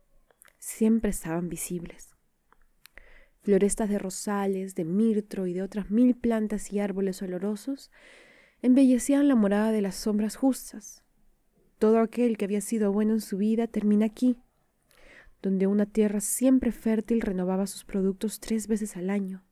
Siempre 0.62 1.10
estaban 1.10 1.50
visibles. 1.50 2.16
Florestas 3.42 3.90
de 3.90 3.98
rosales, 3.98 4.76
de 4.76 4.86
mirtro 4.86 5.48
y 5.48 5.54
de 5.54 5.64
otras 5.64 5.90
mil 5.90 6.16
plantas 6.16 6.72
y 6.72 6.80
árboles 6.80 7.24
olorosos 7.24 7.90
embellecían 8.62 9.28
la 9.28 9.34
morada 9.34 9.72
de 9.72 9.82
las 9.82 9.96
sombras 9.96 10.36
justas. 10.36 11.04
Todo 11.80 12.00
aquel 12.00 12.38
que 12.38 12.46
había 12.46 12.62
sido 12.62 12.92
bueno 12.92 13.14
en 13.14 13.22
su 13.22 13.38
vida 13.38 13.66
termina 13.66 14.06
aquí, 14.06 14.38
donde 15.42 15.66
una 15.66 15.88
tierra 15.88 16.20
siempre 16.22 16.72
fértil 16.72 17.22
renovaba 17.22 17.66
sus 17.66 17.84
productos 17.84 18.40
tres 18.40 18.68
veces 18.68 18.96
al 18.96 19.10
año 19.10 19.44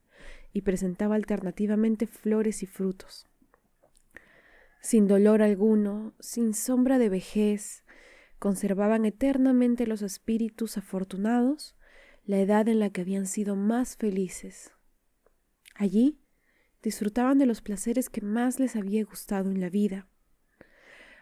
y 0.54 0.62
presentaba 0.62 1.16
alternativamente 1.16 2.06
flores 2.06 2.62
y 2.62 2.68
frutos. 2.68 3.28
Sin 4.80 5.08
dolor 5.08 5.42
alguno, 5.42 6.14
sin 6.20 6.54
sombra 6.54 7.00
de 7.00 7.10
vejez, 7.10 7.84
conservaban 8.40 9.06
eternamente 9.06 9.86
los 9.86 10.02
espíritus 10.02 10.78
afortunados 10.78 11.76
la 12.26 12.40
edad 12.40 12.68
en 12.68 12.80
la 12.80 12.90
que 12.90 13.02
habían 13.02 13.26
sido 13.26 13.56
más 13.56 13.98
felices. 13.98 14.72
Allí 15.76 16.20
disfrutaban 16.84 17.38
de 17.38 17.46
los 17.46 17.62
placeres 17.62 18.10
que 18.10 18.22
más 18.22 18.60
les 18.60 18.76
había 18.76 19.04
gustado 19.04 19.50
en 19.50 19.60
la 19.60 19.70
vida. 19.70 20.08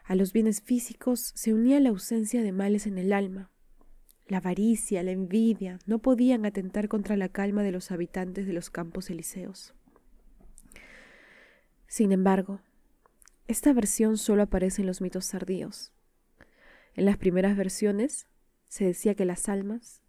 A 0.03 0.15
los 0.15 0.33
bienes 0.33 0.61
físicos 0.61 1.31
se 1.35 1.53
unía 1.53 1.79
la 1.79 1.89
ausencia 1.89 2.41
de 2.41 2.51
males 2.51 2.87
en 2.87 2.97
el 2.97 3.13
alma, 3.13 3.51
la 4.27 4.37
avaricia, 4.37 5.03
la 5.03 5.11
envidia 5.11 5.79
no 5.85 5.99
podían 5.99 6.45
atentar 6.45 6.89
contra 6.89 7.15
la 7.15 7.29
calma 7.29 7.63
de 7.63 7.71
los 7.71 7.91
habitantes 7.91 8.45
de 8.45 8.53
los 8.53 8.69
campos 8.69 9.09
elíseos. 9.09 9.73
Sin 11.87 12.11
embargo, 12.11 12.59
esta 13.47 13.71
versión 13.71 14.17
solo 14.17 14.43
aparece 14.43 14.81
en 14.81 14.87
los 14.87 14.99
mitos 14.99 15.29
tardíos. 15.29 15.93
En 16.97 17.05
las 17.05 17.17
primeras 17.17 17.55
versiones 17.55 18.25
se 18.67 18.83
decía 18.83 19.13
que 19.13 19.23
las 19.23 19.49
almas 19.49 20.01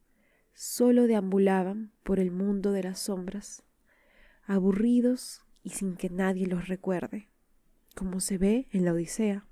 solo 0.54 1.07
deambulaban 1.07 1.92
por 2.02 2.18
el 2.18 2.30
mundo 2.30 2.73
de 2.73 2.83
las 2.83 2.99
sombras, 2.99 3.62
aburridos 4.47 5.42
y 5.62 5.71
sin 5.71 5.97
que 5.97 6.09
nadie 6.09 6.47
los 6.47 6.66
recuerde, 6.66 7.28
como 7.95 8.21
se 8.21 8.38
ve 8.38 8.68
en 8.73 8.87
la 8.87 8.95
Odisea. 8.95 9.47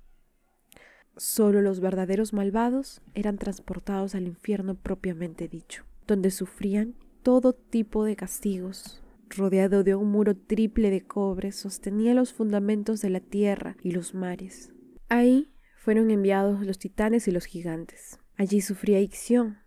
Solo 1.15 1.61
los 1.61 1.79
verdaderos 1.79 2.33
malvados 2.33 3.01
eran 3.13 3.37
transportados 3.37 4.15
al 4.15 4.25
infierno 4.25 4.73
propiamente 4.73 5.47
dicho, 5.47 5.85
donde 6.07 6.31
sufrían 6.31 6.95
todo 7.21 7.53
tipo 7.53 8.03
de 8.03 8.15
castigos. 8.15 9.03
Rodeado 9.29 9.83
de 9.83 9.93
un 9.93 10.09
muro 10.09 10.35
triple 10.35 10.89
de 10.89 11.05
cobre, 11.05 11.51
sostenía 11.51 12.15
los 12.15 12.33
fundamentos 12.33 12.99
de 13.01 13.11
la 13.11 13.19
tierra 13.19 13.77
y 13.83 13.91
los 13.91 14.15
mares. 14.15 14.71
Ahí 15.07 15.49
fueron 15.87 16.11
enviados 16.11 16.65
los 16.65 16.79
titanes 16.79 17.29
y 17.29 17.31
los 17.31 17.45
gigantes. 17.45 18.19
Allí 18.35 18.59
sufría 18.59 18.99
Ixión, 18.99 19.59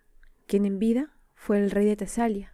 quien 0.47 0.67
en 0.67 0.79
vida 0.79 1.17
fue 1.35 1.59
el 1.59 1.71
rey 1.71 1.87
de 1.87 1.97
Tesalia. 1.97 2.53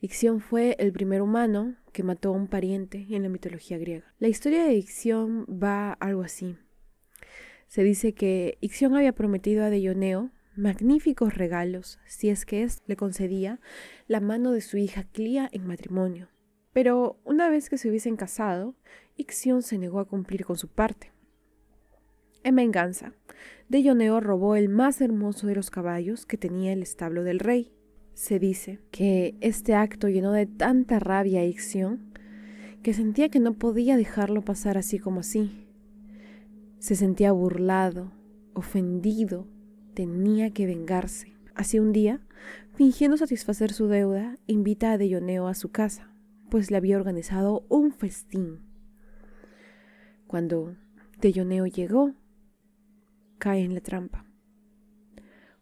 Ixión 0.00 0.40
fue 0.40 0.74
el 0.78 0.90
primer 0.90 1.20
humano 1.20 1.76
que 1.92 2.02
mató 2.02 2.30
a 2.30 2.32
un 2.32 2.48
pariente 2.48 3.08
en 3.10 3.24
la 3.24 3.28
mitología 3.28 3.76
griega. 3.76 4.14
La 4.18 4.28
historia 4.28 4.64
de 4.64 4.72
Ixión 4.72 5.44
va 5.62 5.92
algo 5.92 6.22
así. 6.22 6.56
Se 7.68 7.82
dice 7.82 8.14
que 8.14 8.56
Ixión 8.62 8.96
había 8.96 9.12
prometido 9.12 9.62
a 9.62 9.68
Deioneo 9.68 10.30
magníficos 10.56 11.34
regalos 11.34 12.00
si 12.06 12.30
es 12.30 12.46
que 12.46 12.62
éste 12.62 12.82
le 12.86 12.96
concedía 12.96 13.60
la 14.08 14.20
mano 14.20 14.52
de 14.52 14.62
su 14.62 14.78
hija 14.78 15.04
Clía 15.04 15.46
en 15.52 15.66
matrimonio. 15.66 16.30
Pero 16.72 17.20
una 17.22 17.50
vez 17.50 17.68
que 17.68 17.76
se 17.76 17.90
hubiesen 17.90 18.16
casado, 18.16 18.74
Ixión 19.18 19.60
se 19.60 19.76
negó 19.76 20.00
a 20.00 20.08
cumplir 20.08 20.46
con 20.46 20.56
su 20.56 20.68
parte. 20.68 21.12
En 22.46 22.54
venganza, 22.54 23.12
Deioneo 23.68 24.20
robó 24.20 24.54
el 24.54 24.68
más 24.68 25.00
hermoso 25.00 25.48
de 25.48 25.56
los 25.56 25.68
caballos 25.68 26.26
que 26.26 26.36
tenía 26.36 26.72
el 26.72 26.80
establo 26.80 27.24
del 27.24 27.40
rey. 27.40 27.72
Se 28.14 28.38
dice 28.38 28.78
que 28.92 29.36
este 29.40 29.74
acto 29.74 30.08
llenó 30.08 30.30
de 30.30 30.46
tanta 30.46 31.00
rabia 31.00 31.40
a 31.40 31.44
Ixión 31.44 32.12
que 32.84 32.94
sentía 32.94 33.30
que 33.30 33.40
no 33.40 33.54
podía 33.54 33.96
dejarlo 33.96 34.42
pasar 34.42 34.78
así 34.78 35.00
como 35.00 35.18
así, 35.18 35.66
se 36.78 36.94
sentía 36.94 37.32
burlado, 37.32 38.12
ofendido, 38.54 39.48
tenía 39.94 40.52
que 40.52 40.66
vengarse. 40.66 41.34
Así 41.56 41.80
un 41.80 41.90
día, 41.90 42.20
fingiendo 42.76 43.16
satisfacer 43.16 43.72
su 43.72 43.88
deuda, 43.88 44.38
invita 44.46 44.92
a 44.92 44.98
Deioneo 44.98 45.48
a 45.48 45.54
su 45.54 45.72
casa, 45.72 46.12
pues 46.48 46.70
le 46.70 46.76
había 46.76 46.96
organizado 46.96 47.66
un 47.68 47.90
festín. 47.90 48.60
Cuando 50.28 50.76
Deioneo 51.20 51.66
llegó, 51.66 52.14
cae 53.46 53.62
en 53.62 53.74
la 53.74 53.80
trampa. 53.80 54.24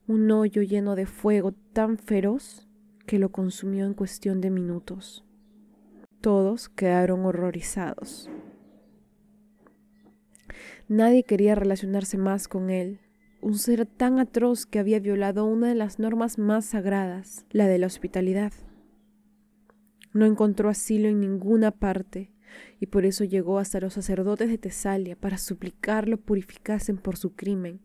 Un 0.06 0.30
hoyo 0.30 0.62
lleno 0.62 0.96
de 0.96 1.04
fuego 1.04 1.52
tan 1.74 1.98
feroz 1.98 2.66
que 3.04 3.18
lo 3.18 3.30
consumió 3.30 3.84
en 3.84 3.92
cuestión 3.92 4.40
de 4.40 4.48
minutos. 4.48 5.22
Todos 6.22 6.70
quedaron 6.70 7.26
horrorizados. 7.26 8.30
Nadie 10.88 11.24
quería 11.24 11.54
relacionarse 11.54 12.16
más 12.16 12.48
con 12.48 12.70
él, 12.70 13.00
un 13.42 13.58
ser 13.58 13.84
tan 13.84 14.18
atroz 14.18 14.64
que 14.64 14.78
había 14.78 14.98
violado 14.98 15.44
una 15.44 15.68
de 15.68 15.74
las 15.74 15.98
normas 15.98 16.38
más 16.38 16.64
sagradas, 16.64 17.44
la 17.50 17.66
de 17.66 17.78
la 17.78 17.88
hospitalidad. 17.88 18.54
No 20.14 20.24
encontró 20.24 20.70
asilo 20.70 21.08
en 21.08 21.20
ninguna 21.20 21.70
parte, 21.70 22.32
y 22.80 22.87
por 22.87 23.04
eso 23.06 23.25
llegó 23.25 23.58
hasta 23.58 23.80
los 23.80 23.94
sacerdotes 23.94 24.49
de 24.49 24.58
Tesalia 24.58 25.16
para 25.16 25.38
suplicar 25.38 26.08
lo 26.08 26.18
purificasen 26.18 26.96
por 26.96 27.16
su 27.16 27.34
crimen. 27.34 27.80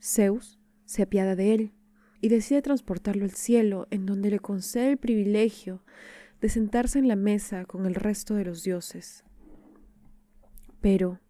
Zeus 0.00 0.58
se 0.84 1.02
apiada 1.02 1.36
de 1.36 1.54
él 1.54 1.72
y 2.20 2.28
decide 2.28 2.62
transportarlo 2.62 3.24
al 3.24 3.32
cielo, 3.32 3.86
en 3.90 4.06
donde 4.06 4.30
le 4.30 4.40
concede 4.40 4.90
el 4.90 4.98
privilegio 4.98 5.82
de 6.40 6.48
sentarse 6.48 6.98
en 6.98 7.08
la 7.08 7.16
mesa 7.16 7.64
con 7.64 7.86
el 7.86 7.94
resto 7.94 8.34
de 8.34 8.44
los 8.44 8.62
dioses. 8.62 9.24
Pero 10.80 11.20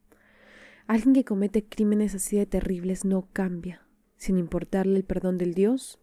Alguien 0.88 1.12
que 1.12 1.25
comete 1.26 1.67
crímenes 1.67 2.14
así 2.14 2.38
de 2.38 2.47
terribles 2.47 3.05
no 3.05 3.28
cambia. 3.35 3.87
Sin 4.17 4.38
importarle 4.38 4.97
el 4.97 5.05
perdón 5.05 5.37
del 5.37 5.52
Dios, 5.52 6.00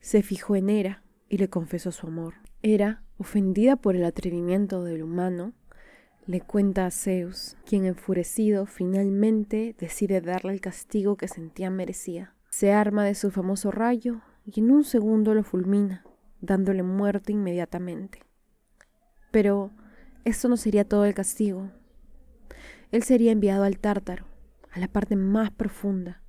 se 0.00 0.20
fijó 0.24 0.56
en 0.56 0.68
Hera 0.68 1.04
y 1.28 1.38
le 1.38 1.48
confesó 1.48 1.92
su 1.92 2.08
amor. 2.08 2.34
Hera, 2.60 3.04
ofendida 3.18 3.76
por 3.76 3.96
el 3.96 4.04
atrevimiento 4.04 4.84
del 4.84 5.02
humano, 5.02 5.52
le 6.26 6.40
cuenta 6.40 6.86
a 6.86 6.90
Zeus, 6.90 7.56
quien 7.64 7.84
enfurecido 7.84 8.66
finalmente 8.66 9.76
decide 9.78 10.20
darle 10.20 10.52
el 10.52 10.60
castigo 10.60 11.16
que 11.16 11.28
sentía 11.28 11.70
merecía. 11.70 12.34
Se 12.50 12.72
arma 12.72 13.04
de 13.04 13.14
su 13.14 13.30
famoso 13.30 13.70
rayo 13.70 14.22
y 14.44 14.60
en 14.60 14.70
un 14.70 14.84
segundo 14.84 15.34
lo 15.34 15.44
fulmina, 15.44 16.04
dándole 16.40 16.82
muerte 16.82 17.32
inmediatamente. 17.32 18.20
Pero 19.30 19.70
esto 20.24 20.48
no 20.48 20.56
sería 20.56 20.84
todo 20.84 21.04
el 21.04 21.14
castigo 21.14 21.70
él 22.92 23.02
sería 23.02 23.32
enviado 23.32 23.64
al 23.64 23.78
Tártaro, 23.78 24.26
a 24.70 24.78
la 24.78 24.88
parte 24.88 25.16
más 25.16 25.50
profunda, 25.50 26.22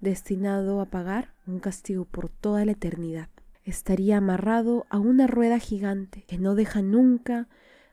destinado 0.00 0.80
a 0.80 0.86
pagar 0.86 1.34
un 1.46 1.58
castigo 1.58 2.04
por 2.04 2.28
toda 2.28 2.64
la 2.64 2.72
eternidad. 2.72 3.28
Estaría 3.70 4.16
amarrado 4.16 4.86
a 4.90 4.98
una 4.98 5.26
rueda 5.26 5.58
gigante 5.58 6.22
que 6.22 6.38
no 6.38 6.54
deja 6.54 6.82
nunca 6.82 7.48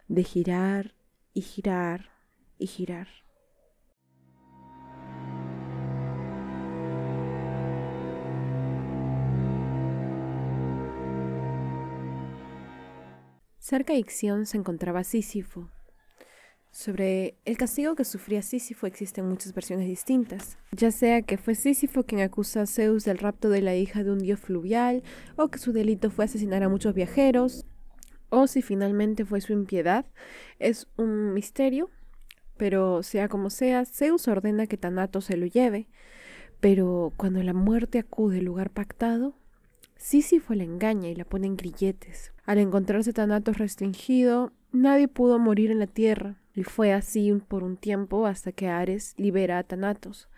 de 0.08 0.24
girar 0.24 0.96
y 1.34 1.41
girar 1.41 2.12
y 2.58 2.67
girar. 2.67 3.08
Cerca 13.60 13.94
de 13.94 14.00
Ixión 14.00 14.46
se 14.46 14.58
encontraba 14.58 15.03
Sísifo. 15.03 15.75
Sobre 16.75 17.38
el 17.46 17.55
castigo 17.55 17.96
que 17.96 18.03
sufría 18.03 18.41
Sísifo 18.41 18.86
existen 18.86 19.29
muchas 19.29 19.53
versiones 19.53 19.88
distintas, 19.88 20.58
ya 20.74 20.91
sea 20.91 21.22
que 21.22 21.38
fue 21.38 21.55
Sísifo 21.55 22.03
quien 22.03 22.20
acusa 22.20 22.63
a 22.63 22.67
Zeus 22.67 23.05
del 23.05 23.17
rapto 23.17 23.48
de 23.48 23.62
la 23.62 23.77
hija 23.77 24.03
de 24.03 24.12
un 24.12 24.20
dios 24.20 24.41
fluvial, 24.41 25.01
o 25.38 25.48
que 25.48 25.58
su 25.58 25.72
delito 25.72 26.10
fue 26.10 26.25
asesinar 26.25 26.63
a 26.63 26.67
muchos 26.67 26.94
viajeros, 26.94 27.65
o 28.27 28.48
si 28.48 28.62
finalmente 28.62 29.24
fue 29.24 29.39
su 29.39 29.53
impiedad, 29.53 30.05
es 30.60 30.89
un 30.98 31.34
misterio, 31.34 31.89
pero 32.58 33.03
sea 33.03 33.29
como 33.29 33.50
sea, 33.50 33.86
Zeus 33.86 34.27
ordena 34.27 34.67
que 34.67 34.75
Thanatos 34.75 35.24
se 35.24 35.38
lo 35.38 35.46
lleve, 35.46 35.88
pero 36.60 37.13
cuando 37.15 37.41
la 37.41 37.53
muerte 37.53 38.00
acude 38.00 38.39
al 38.39 38.46
lugar 38.46 38.70
pactado, 38.70 39.38
Sísifo 39.96 40.53
la 40.53 40.65
engaña 40.65 41.08
y 41.08 41.15
la 41.15 41.24
pone 41.24 41.48
en 41.48 41.55
grilletes. 41.55 42.34
Al 42.44 42.58
encontrarse 42.58 43.13
Thanatos 43.13 43.60
restringido, 43.60 44.51
nadie 44.74 45.08
pudo 45.08 45.39
morir 45.39 45.72
en 45.72 45.79
la 45.79 45.88
tierra, 45.88 46.41
y 46.56 46.64
fue 46.64 46.94
así 46.94 47.32
por 47.48 47.64
un 47.64 47.78
tiempo 47.78 48.26
hasta 48.26 48.52
que 48.52 48.68
Ares 48.68 49.14
libera 49.18 49.60
a 49.60 49.64
Thanatos. 49.64 50.30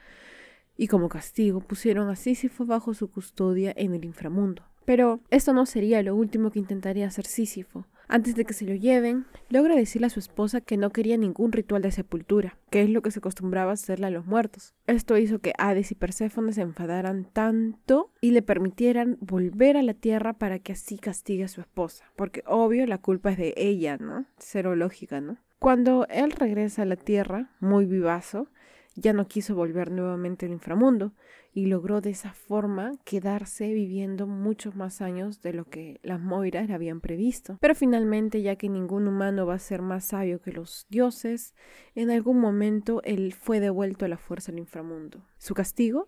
Y 0.76 0.88
como 0.88 1.10
castigo 1.10 1.60
pusieron 1.62 2.10
a 2.10 2.16
Sísifo 2.16 2.66
bajo 2.66 2.94
su 2.94 3.10
custodia 3.10 3.74
en 3.76 3.94
el 3.94 4.06
inframundo. 4.06 4.64
Pero 4.86 5.20
esto 5.30 5.54
no 5.54 5.66
sería 5.66 6.02
lo 6.02 6.16
último 6.16 6.52
que 6.52 6.60
intentaría 6.60 7.08
hacer 7.08 7.26
Sísifo. 7.26 7.86
Antes 8.10 8.36
de 8.36 8.46
que 8.46 8.54
se 8.54 8.66
lo 8.66 8.74
lleven, 8.74 9.26
logra 9.50 9.76
decirle 9.76 10.08
a 10.08 10.10
su 10.10 10.20
esposa 10.20 10.62
que 10.62 10.78
no 10.78 10.92
quería 10.92 11.18
ningún 11.18 11.52
ritual 11.52 11.82
de 11.82 11.92
sepultura, 11.92 12.58
que 12.70 12.82
es 12.82 12.90
lo 12.90 13.02
que 13.02 13.12
se 13.12 13.20
acostumbraba 13.20 13.74
hacerle 13.74 14.08
a 14.08 14.12
los 14.12 14.26
muertos. 14.26 14.74
Esto 14.86 15.18
hizo 15.18 15.40
que 15.40 15.52
Hades 15.58 15.92
y 15.92 15.96
Perséfone 15.96 16.54
se 16.54 16.62
enfadaran 16.62 17.26
tanto 17.26 18.14
y 18.22 18.32
le 18.32 18.42
permitieran 18.42 19.18
volver 19.20 19.76
a 19.76 19.84
la 19.84 19.94
tierra 19.94 20.34
para 20.34 20.60
que 20.60 20.72
así 20.72 20.98
castigue 20.98 21.44
a 21.44 21.50
su 21.50 21.60
esposa, 21.60 22.06
porque 22.16 22.44
obvio 22.46 22.86
la 22.86 23.00
culpa 23.00 23.32
es 23.32 23.38
de 23.38 23.54
ella, 23.58 23.98
¿no? 23.98 24.26
Cero 24.38 24.74
lógica, 24.78 25.20
¿no? 25.20 25.38
Cuando 25.60 26.06
él 26.10 26.32
regresa 26.32 26.84
a 26.84 26.86
la 26.86 26.96
tierra, 26.96 27.50
muy 27.60 27.86
vivazo, 27.86 28.48
ya 28.96 29.14
no 29.14 29.28
quiso 29.28 29.56
volver 29.56 29.92
nuevamente 29.92 30.46
al 30.46 30.52
inframundo 30.52 31.14
y 31.52 31.68
logró 31.68 32.02
de 32.02 32.12
esa 32.12 32.34
forma 32.34 32.94
quedarse 33.06 33.74
viviendo 33.74 34.28
muchos 34.28 34.76
más 34.76 35.02
años 35.02 35.42
de 35.42 35.54
lo 35.54 35.66
que 35.66 36.00
las 36.04 36.20
Moiras 36.20 36.68
le 36.68 36.74
habían 36.74 37.02
previsto. 37.02 37.58
Pero 37.62 37.76
finalmente, 37.76 38.42
ya 38.42 38.56
que 38.56 38.70
ningún 38.70 39.08
humano 39.08 39.46
va 39.46 39.56
a 39.56 39.60
ser 39.60 39.82
más 39.82 40.06
sabio 40.06 40.42
que 40.42 40.52
los 40.52 40.86
dioses, 40.90 41.56
en 41.96 42.12
algún 42.12 42.40
momento 42.40 43.02
él 43.04 43.34
fue 43.34 43.60
devuelto 43.60 44.06
a 44.06 44.10
la 44.10 44.18
fuerza 44.18 44.52
del 44.52 44.60
inframundo. 44.60 45.26
Su 45.38 45.54
castigo 45.54 46.08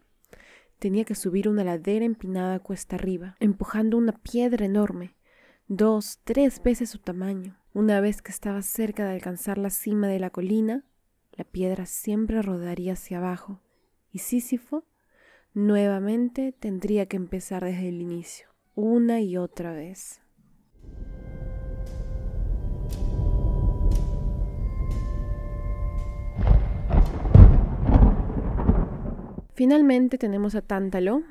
tenía 0.79 1.05
que 1.05 1.15
subir 1.15 1.49
una 1.49 1.63
ladera 1.63 2.05
empinada 2.05 2.59
cuesta 2.59 2.95
arriba, 2.95 3.35
empujando 3.39 3.97
una 3.97 4.13
piedra 4.13 4.65
enorme, 4.65 5.15
dos, 5.67 6.19
tres 6.23 6.61
veces 6.63 6.89
su 6.89 6.99
tamaño. 6.99 7.58
Una 7.73 8.01
vez 8.01 8.23
que 8.23 8.31
estaba 8.31 8.63
cerca 8.63 9.05
de 9.05 9.13
alcanzar 9.13 9.59
la 9.59 9.69
cima 9.69 10.07
de 10.07 10.17
la 10.17 10.31
colina, 10.31 10.83
la 11.33 11.43
piedra 11.43 11.85
siempre 11.85 12.41
rodaría 12.41 12.93
hacia 12.93 13.19
abajo 13.19 13.61
y 14.11 14.19
Sísifo 14.19 14.85
nuevamente 15.53 16.51
tendría 16.51 17.05
que 17.05 17.17
empezar 17.17 17.63
desde 17.63 17.89
el 17.89 18.01
inicio, 18.01 18.47
una 18.73 19.21
y 19.21 19.37
otra 19.37 19.73
vez. 19.73 20.19
Finalmente 29.53 30.17
tenemos 30.17 30.55
a 30.55 30.63
Tántalo, 30.63 31.21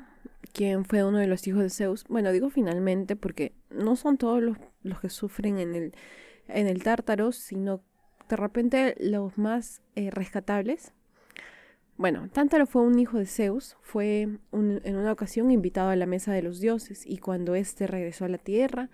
quien 0.53 0.85
fue 0.85 1.03
uno 1.03 1.17
de 1.17 1.27
los 1.27 1.45
hijos 1.47 1.63
de 1.63 1.69
Zeus. 1.69 2.05
Bueno, 2.07 2.31
digo 2.31 2.49
finalmente 2.49 3.17
porque 3.17 3.51
no 3.69 3.97
son 3.97 4.17
todos 4.17 4.41
los, 4.41 4.57
los 4.83 5.01
que 5.01 5.09
sufren 5.09 5.57
en 5.57 5.75
el, 5.75 5.93
en 6.49 6.67
el 6.67 6.83
Tártaro, 6.83 7.31
sino 7.31 7.81
de 8.27 8.35
repente 8.35 8.95
los 8.99 9.37
más 9.37 9.81
eh, 9.95 10.11
rescatables. 10.11 10.93
Bueno, 11.97 12.29
Tántalo 12.31 12.65
fue 12.65 12.83
un 12.83 12.97
hijo 12.97 13.17
de 13.17 13.25
Zeus, 13.25 13.75
fue 13.81 14.21
en 14.21 14.95
una 14.95 15.11
ocasión 15.11 15.51
invitado 15.51 15.89
a 15.89 15.97
la 15.97 16.05
mesa 16.05 16.31
de 16.31 16.41
los 16.41 16.61
dioses 16.61 17.03
y 17.05 17.17
cuando 17.17 17.55
éste 17.55 17.87
regresó 17.87 18.23
a 18.23 18.29
la 18.29 18.37
tierra, 18.37 18.89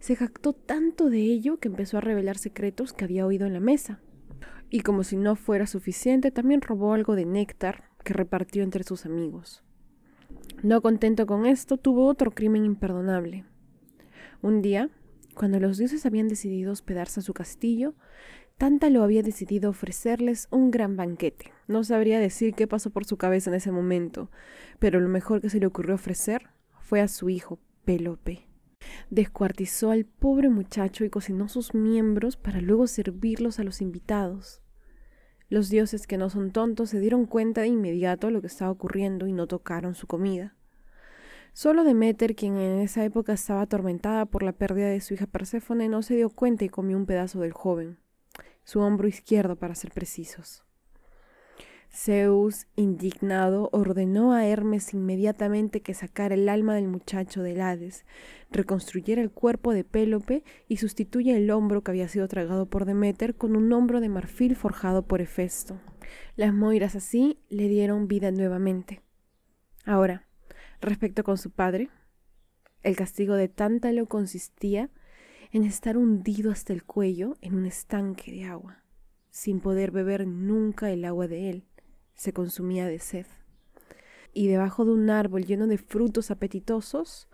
se 0.00 0.16
jactó 0.16 0.54
tanto 0.54 1.08
de 1.08 1.20
ello 1.20 1.58
que 1.58 1.68
empezó 1.68 1.98
a 1.98 2.00
revelar 2.00 2.36
secretos 2.36 2.92
que 2.92 3.04
había 3.04 3.26
oído 3.26 3.46
en 3.46 3.52
la 3.52 3.60
mesa. 3.60 4.00
Y 4.70 4.80
como 4.80 5.04
si 5.04 5.16
no 5.16 5.36
fuera 5.36 5.68
suficiente, 5.68 6.32
también 6.32 6.60
robó 6.60 6.94
algo 6.94 7.14
de 7.14 7.26
néctar 7.26 7.84
que 8.02 8.12
repartió 8.12 8.64
entre 8.64 8.82
sus 8.82 9.06
amigos. 9.06 9.62
No 10.62 10.82
contento 10.82 11.26
con 11.26 11.46
esto, 11.46 11.76
tuvo 11.76 12.06
otro 12.06 12.32
crimen 12.32 12.64
imperdonable. 12.64 13.44
Un 14.42 14.62
día, 14.62 14.90
cuando 15.38 15.60
los 15.60 15.78
dioses 15.78 16.04
habían 16.04 16.26
decidido 16.26 16.72
hospedarse 16.72 17.20
a 17.20 17.22
su 17.22 17.32
castillo, 17.32 17.94
Tántalo 18.58 19.04
había 19.04 19.22
decidido 19.22 19.70
ofrecerles 19.70 20.48
un 20.50 20.72
gran 20.72 20.96
banquete. 20.96 21.52
No 21.68 21.84
sabría 21.84 22.18
decir 22.18 22.54
qué 22.54 22.66
pasó 22.66 22.90
por 22.90 23.04
su 23.04 23.16
cabeza 23.16 23.50
en 23.50 23.54
ese 23.54 23.70
momento, 23.70 24.32
pero 24.80 24.98
lo 24.98 25.08
mejor 25.08 25.40
que 25.40 25.48
se 25.48 25.60
le 25.60 25.66
ocurrió 25.66 25.94
ofrecer 25.94 26.48
fue 26.80 27.00
a 27.00 27.06
su 27.06 27.30
hijo, 27.30 27.60
Pélope. 27.84 28.48
Descuartizó 29.10 29.92
al 29.92 30.06
pobre 30.06 30.48
muchacho 30.48 31.04
y 31.04 31.10
cocinó 31.10 31.48
sus 31.48 31.72
miembros 31.72 32.36
para 32.36 32.60
luego 32.60 32.88
servirlos 32.88 33.60
a 33.60 33.64
los 33.64 33.80
invitados. 33.80 34.60
Los 35.48 35.70
dioses 35.70 36.08
que 36.08 36.18
no 36.18 36.30
son 36.30 36.50
tontos 36.50 36.90
se 36.90 36.98
dieron 36.98 37.26
cuenta 37.26 37.60
de 37.60 37.68
inmediato 37.68 38.32
lo 38.32 38.40
que 38.40 38.48
estaba 38.48 38.72
ocurriendo 38.72 39.28
y 39.28 39.32
no 39.32 39.46
tocaron 39.46 39.94
su 39.94 40.08
comida. 40.08 40.57
Solo 41.58 41.82
Demeter, 41.82 42.36
quien 42.36 42.56
en 42.56 42.78
esa 42.78 43.04
época 43.04 43.32
estaba 43.32 43.62
atormentada 43.62 44.26
por 44.26 44.44
la 44.44 44.52
pérdida 44.52 44.86
de 44.86 45.00
su 45.00 45.14
hija 45.14 45.26
Perséfone, 45.26 45.88
no 45.88 46.02
se 46.02 46.14
dio 46.14 46.30
cuenta 46.30 46.64
y 46.64 46.68
comió 46.68 46.96
un 46.96 47.04
pedazo 47.04 47.40
del 47.40 47.50
joven 47.50 47.98
su 48.62 48.78
hombro 48.78 49.08
izquierdo 49.08 49.56
para 49.56 49.74
ser 49.74 49.90
precisos. 49.90 50.62
Zeus, 51.90 52.68
indignado, 52.76 53.70
ordenó 53.72 54.34
a 54.34 54.46
Hermes 54.46 54.94
inmediatamente 54.94 55.80
que 55.80 55.94
sacara 55.94 56.36
el 56.36 56.48
alma 56.48 56.76
del 56.76 56.86
muchacho 56.86 57.42
del 57.42 57.60
Hades, 57.60 58.04
reconstruyera 58.52 59.20
el 59.20 59.32
cuerpo 59.32 59.72
de 59.72 59.82
Pélope 59.82 60.44
y 60.68 60.76
sustituya 60.76 61.36
el 61.36 61.50
hombro 61.50 61.82
que 61.82 61.90
había 61.90 62.06
sido 62.06 62.28
tragado 62.28 62.66
por 62.66 62.84
Demeter 62.84 63.34
con 63.34 63.56
un 63.56 63.72
hombro 63.72 64.00
de 64.00 64.08
marfil 64.08 64.54
forjado 64.54 65.08
por 65.08 65.20
Hefesto. 65.20 65.80
Las 66.36 66.54
Moiras 66.54 66.94
así 66.94 67.40
le 67.48 67.66
dieron 67.66 68.06
vida 68.06 68.30
nuevamente. 68.30 69.02
Ahora, 69.84 70.27
respecto 70.80 71.24
con 71.24 71.38
su 71.38 71.50
padre, 71.50 71.90
el 72.82 72.96
castigo 72.96 73.34
de 73.34 73.48
Tántalo 73.48 74.06
consistía 74.06 74.90
en 75.50 75.64
estar 75.64 75.96
hundido 75.96 76.50
hasta 76.50 76.72
el 76.72 76.84
cuello 76.84 77.36
en 77.40 77.54
un 77.54 77.66
estanque 77.66 78.30
de 78.30 78.44
agua, 78.44 78.82
sin 79.30 79.60
poder 79.60 79.90
beber 79.90 80.26
nunca 80.26 80.90
el 80.90 81.04
agua 81.04 81.26
de 81.26 81.50
él, 81.50 81.66
se 82.14 82.32
consumía 82.32 82.86
de 82.86 82.98
sed. 82.98 83.26
Y 84.32 84.48
debajo 84.48 84.84
de 84.84 84.92
un 84.92 85.10
árbol 85.10 85.44
lleno 85.44 85.66
de 85.66 85.78
frutos 85.78 86.30
apetitosos, 86.30 87.28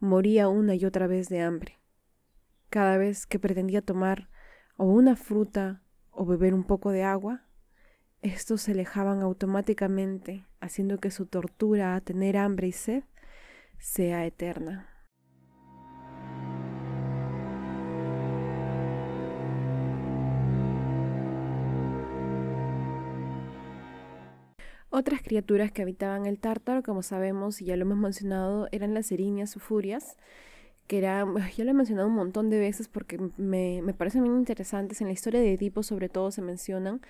moría 0.00 0.48
una 0.48 0.74
y 0.74 0.84
otra 0.84 1.06
vez 1.06 1.28
de 1.28 1.40
hambre. 1.40 1.78
Cada 2.70 2.96
vez 2.96 3.26
que 3.26 3.38
pretendía 3.38 3.82
tomar 3.82 4.28
o 4.76 4.86
una 4.86 5.14
fruta 5.14 5.84
o 6.10 6.24
beber 6.24 6.54
un 6.54 6.64
poco 6.64 6.90
de 6.90 7.04
agua, 7.04 7.46
estos 8.22 8.62
se 8.62 8.72
alejaban 8.72 9.20
automáticamente, 9.20 10.46
haciendo 10.60 10.98
que 10.98 11.10
su 11.10 11.26
tortura 11.26 11.96
a 11.96 12.00
tener 12.00 12.36
hambre 12.36 12.68
y 12.68 12.72
sed 12.72 13.02
sea 13.78 14.24
eterna. 14.24 14.88
Otras 24.94 25.22
criaturas 25.22 25.72
que 25.72 25.82
habitaban 25.82 26.26
el 26.26 26.38
Tártaro, 26.38 26.82
como 26.82 27.02
sabemos 27.02 27.60
y 27.60 27.64
ya 27.64 27.76
lo 27.76 27.82
hemos 27.82 27.96
mencionado, 27.96 28.68
eran 28.72 28.94
las 28.94 29.10
erinias 29.10 29.56
o 29.56 29.60
furias, 29.60 30.16
que 30.86 30.98
eran, 30.98 31.34
ya 31.56 31.64
lo 31.64 31.70
he 31.70 31.74
mencionado 31.74 32.08
un 32.08 32.14
montón 32.14 32.50
de 32.50 32.60
veces 32.60 32.88
porque 32.88 33.18
me, 33.36 33.80
me 33.82 33.94
parecen 33.94 34.22
muy 34.22 34.38
interesantes. 34.38 35.00
En 35.00 35.08
la 35.08 35.14
historia 35.14 35.40
de 35.40 35.54
Edipo, 35.54 35.82
sobre 35.82 36.08
todo, 36.08 36.30
se 36.30 36.42
mencionan. 36.42 37.00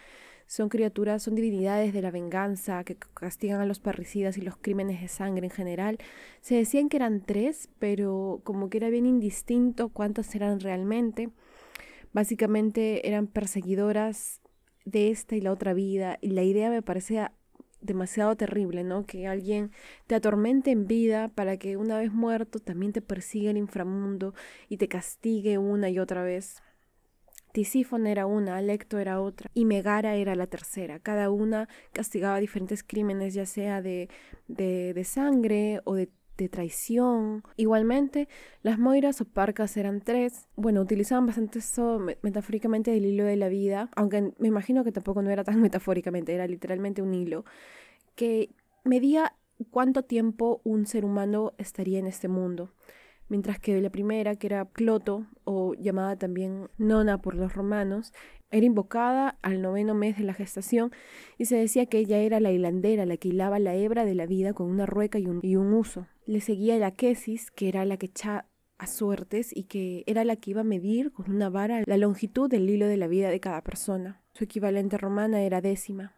Son 0.53 0.69
criaturas, 0.69 1.23
son 1.23 1.35
divinidades 1.35 1.95
de 1.95 2.03
la 2.03 2.11
venganza 2.11 2.85
que 2.85 2.95
castigan 2.95 3.63
a 3.63 3.65
los 3.65 3.81
parricidas 3.81 4.37
y 4.37 4.43
los 4.43 4.59
crímenes 4.59 5.01
de 5.01 5.09
sangre 5.09 5.47
en 5.47 5.51
general. 5.51 5.97
Se 6.43 6.57
decían 6.57 6.91
que 6.91 6.99
eran 6.99 7.23
tres, 7.23 7.71
pero 7.79 8.43
como 8.45 8.69
que 8.69 8.77
era 8.77 8.91
bien 8.91 9.07
indistinto 9.07 9.89
cuántas 9.89 10.35
eran 10.35 10.61
realmente. 10.61 11.31
Básicamente 12.13 13.09
eran 13.09 13.29
perseguidoras 13.29 14.43
de 14.85 15.11
esta 15.11 15.37
y 15.37 15.41
la 15.41 15.53
otra 15.53 15.73
vida 15.73 16.19
y 16.21 16.33
la 16.33 16.43
idea 16.43 16.69
me 16.69 16.83
parecía 16.83 17.33
demasiado 17.81 18.37
terrible, 18.37 18.85
¿no? 18.85 19.07
Que 19.07 19.27
alguien 19.27 19.71
te 20.07 20.17
atormente 20.17 20.71
en 20.71 20.87
vida 20.87 21.29
para 21.29 21.57
que 21.57 21.79
una 21.79 21.97
vez 21.97 22.13
muerto 22.13 22.59
también 22.59 22.93
te 22.93 23.01
persiga 23.01 23.51
el 23.51 23.57
inframundo 23.57 24.35
y 24.69 24.77
te 24.77 24.87
castigue 24.87 25.57
una 25.57 25.89
y 25.89 25.99
otra 25.99 26.23
vez. 26.23 26.63
Tisífon 27.53 28.07
era 28.07 28.27
una, 28.27 28.57
Alecto 28.57 28.99
era 28.99 29.21
otra 29.21 29.51
y 29.55 29.65
Megara 29.65 30.15
era 30.17 30.35
la 30.35 30.47
tercera. 30.47 30.99
Cada 30.99 31.31
una 31.31 31.69
castigaba 31.93 32.41
diferentes 32.41 32.83
crímenes, 32.83 33.35
ya 33.35 33.47
sea 33.47 33.83
de, 33.83 34.09
de, 34.49 35.05
sangre 35.05 35.81
o 35.85 35.95
de 35.95 36.11
de 36.39 36.49
traición. 36.49 37.43
Igualmente, 37.57 38.29
las 38.63 38.79
moiras 38.79 39.21
o 39.21 39.25
parcas 39.25 39.77
eran 39.77 40.01
tres. 40.01 40.49
Bueno, 40.57 40.81
utilizaban 40.81 41.27
bastante 41.27 41.59
eso 41.59 42.01
metafóricamente 42.23 42.97
el 42.97 43.05
hilo 43.07 43.25
de 43.25 43.37
la 43.37 43.49
vida, 43.49 43.91
aunque 43.97 44.33
me 44.39 44.49
imagino 44.49 44.85
que 44.85 44.93
tampoco 44.93 45.23
no 45.23 45.31
era 45.31 45.45
tan 45.45 45.61
metafóricamente, 45.63 46.35
era 46.35 46.47
literalmente 46.47 47.03
un 47.03 47.15
hilo 47.15 47.45
que 48.15 48.51
medía 48.85 49.35
cuánto 49.71 50.03
tiempo 50.05 50.61
un 50.65 50.87
ser 50.87 51.05
humano 51.05 51.53
estaría 51.59 51.99
en 51.99 52.07
este 52.07 52.29
mundo 52.29 52.73
mientras 53.33 53.59
que 53.59 53.81
la 53.81 53.89
primera, 53.89 54.37
que 54.37 54.47
era 54.47 54.67
Cloto, 54.67 55.27
o 55.45 55.73
llamada 55.73 56.17
también 56.17 56.69
Nona 56.77 57.23
por 57.23 57.35
los 57.35 57.55
romanos, 57.55 58.13
era 58.51 58.67
invocada 58.67 59.39
al 59.41 59.63
noveno 59.63 59.95
mes 59.95 60.19
de 60.19 60.25
la 60.25 60.35
gestación 60.35 60.93
y 61.39 61.47
se 61.47 61.57
decía 61.57 61.87
que 61.87 61.97
ella 61.97 62.19
era 62.19 62.41
la 62.41 62.53
hilandera, 62.53 63.07
la 63.07 63.17
que 63.17 63.29
hilaba 63.29 63.59
la 63.59 63.75
hebra 63.75 64.05
de 64.05 64.15
la 64.15 64.27
vida 64.27 64.53
con 64.53 64.69
una 64.69 64.85
rueca 64.85 65.19
y 65.19 65.29
un, 65.29 65.41
y 65.43 65.57
un 65.57 65.73
uso. 65.73 66.07
Le 66.27 66.43
seguía 66.43 66.77
la 66.77 66.91
quesis, 66.91 67.51
que 67.51 67.69
era 67.69 67.87
la 67.87 67.97
que 67.97 68.07
echaba 68.07 68.45
a 68.77 68.87
suertes 68.87 69.57
y 69.57 69.65
que 69.65 70.05
era 70.07 70.25
la 70.25 70.37
que 70.37 70.51
iba 70.51 70.61
a 70.61 70.65
medir 70.65 71.11
con 71.11 71.31
una 71.31 71.49
vara 71.49 71.85
la 71.87 71.97
longitud 71.97 72.51
del 72.51 72.69
hilo 72.69 72.87
de 72.87 72.99
la 72.99 73.07
vida 73.07 73.31
de 73.31 73.41
cada 73.41 73.63
persona. 73.63 74.21
Su 74.35 74.45
equivalente 74.45 74.99
romana 74.99 75.41
era 75.41 75.63
décima. 75.63 76.13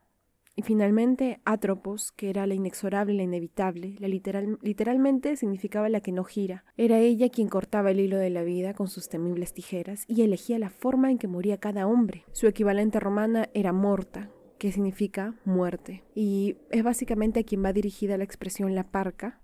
Y 0.56 0.62
finalmente, 0.62 1.40
Atropos, 1.44 2.12
que 2.12 2.30
era 2.30 2.46
la 2.46 2.54
inexorable, 2.54 3.14
la 3.14 3.24
inevitable, 3.24 3.96
la 3.98 4.06
literal, 4.06 4.58
literalmente 4.62 5.36
significaba 5.36 5.88
la 5.88 6.00
que 6.00 6.12
no 6.12 6.22
gira. 6.22 6.64
Era 6.76 6.98
ella 6.98 7.28
quien 7.28 7.48
cortaba 7.48 7.90
el 7.90 7.98
hilo 7.98 8.18
de 8.18 8.30
la 8.30 8.44
vida 8.44 8.72
con 8.72 8.86
sus 8.86 9.08
temibles 9.08 9.52
tijeras 9.52 10.04
y 10.06 10.22
elegía 10.22 10.60
la 10.60 10.70
forma 10.70 11.10
en 11.10 11.18
que 11.18 11.26
moría 11.26 11.58
cada 11.58 11.88
hombre. 11.88 12.24
Su 12.32 12.46
equivalente 12.46 13.00
romana 13.00 13.48
era 13.52 13.72
Morta, 13.72 14.30
que 14.58 14.70
significa 14.70 15.34
muerte. 15.44 16.04
Y 16.14 16.56
es 16.70 16.84
básicamente 16.84 17.40
a 17.40 17.44
quien 17.44 17.64
va 17.64 17.72
dirigida 17.72 18.16
la 18.16 18.24
expresión 18.24 18.76
la 18.76 18.84
parca 18.84 19.40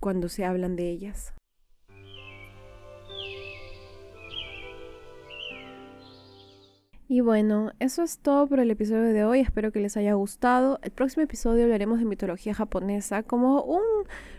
cuando 0.00 0.28
se 0.28 0.46
hablan 0.46 0.76
de 0.76 0.88
ellas. 0.88 1.34
Y 7.10 7.22
bueno, 7.22 7.72
eso 7.78 8.02
es 8.02 8.18
todo 8.18 8.46
por 8.46 8.60
el 8.60 8.70
episodio 8.70 9.14
de 9.14 9.24
hoy. 9.24 9.40
Espero 9.40 9.72
que 9.72 9.80
les 9.80 9.96
haya 9.96 10.12
gustado. 10.12 10.78
El 10.82 10.90
próximo 10.90 11.22
episodio 11.22 11.64
hablaremos 11.64 12.00
de 12.00 12.04
mitología 12.04 12.52
japonesa 12.52 13.22
como 13.22 13.62
un 13.62 13.80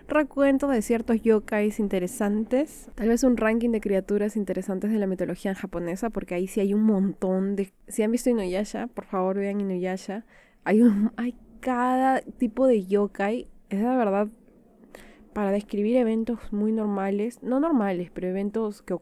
recuento 0.07 0.67
de 0.67 0.83
ciertos 0.83 1.19
yokais 1.23 1.79
interesantes. 1.79 2.91
Tal 2.93 3.07
vez 3.07 3.23
un 3.23 3.37
ranking 3.37 3.71
de 3.71 3.81
criaturas 3.81 4.35
interesantes 4.35 4.91
de 4.91 4.99
la 4.99 5.07
mitología 5.07 5.55
japonesa, 5.55 6.11
porque 6.11 6.35
ahí 6.35 6.45
sí 6.45 6.59
hay 6.59 6.75
un 6.75 6.83
montón 6.83 7.55
de... 7.55 7.73
Si 7.87 8.03
han 8.03 8.11
visto 8.11 8.29
Inuyasha, 8.29 8.85
por 8.85 9.05
favor 9.05 9.37
vean 9.37 9.61
Inuyasha. 9.61 10.23
Hay, 10.63 10.83
un... 10.83 11.11
hay 11.17 11.33
cada 11.61 12.21
tipo 12.21 12.67
de 12.67 12.85
yokai. 12.85 13.47
Es 13.71 13.81
la 13.81 13.97
verdad 13.97 14.27
para 15.33 15.49
describir 15.49 15.97
eventos 15.97 16.53
muy 16.53 16.71
normales, 16.71 17.41
no 17.41 17.59
normales, 17.59 18.11
pero 18.13 18.27
eventos 18.27 18.83
que, 18.83 18.95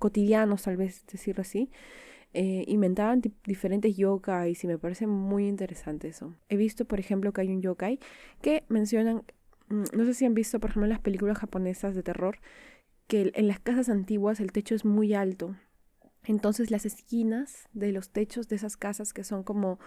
cotidianos, 0.00 0.64
tal 0.64 0.78
vez 0.78 1.06
decirlo 1.06 1.42
así 1.42 1.70
eh, 2.34 2.64
inventaban 2.66 3.20
diferentes 3.44 3.96
yokais 3.96 4.64
y 4.64 4.66
me 4.66 4.78
parece 4.78 5.06
muy 5.06 5.46
interesante 5.46 6.08
eso. 6.08 6.34
He 6.48 6.56
visto, 6.56 6.84
por 6.84 6.98
ejemplo, 6.98 7.32
que 7.32 7.42
hay 7.42 7.50
un 7.50 7.60
yokai 7.60 7.98
que 8.40 8.64
mencionan, 8.68 9.22
mm, 9.68 9.84
no 9.94 10.04
sé 10.04 10.14
si 10.14 10.24
han 10.24 10.34
visto, 10.34 10.58
por 10.60 10.70
ejemplo, 10.70 10.86
en 10.86 10.90
las 10.90 11.00
películas 11.00 11.38
japonesas 11.38 11.94
de 11.94 12.02
terror, 12.02 12.38
que 13.06 13.32
en 13.34 13.48
las 13.48 13.60
casas 13.60 13.88
antiguas 13.88 14.40
el 14.40 14.52
techo 14.52 14.74
es 14.74 14.84
muy 14.84 15.14
alto. 15.14 15.54
Entonces 16.24 16.70
las 16.70 16.86
esquinas 16.86 17.68
de 17.72 17.92
los 17.92 18.10
techos 18.10 18.48
de 18.48 18.56
esas 18.56 18.76
casas 18.76 19.12
que 19.12 19.24
son 19.24 19.42
como 19.42 19.78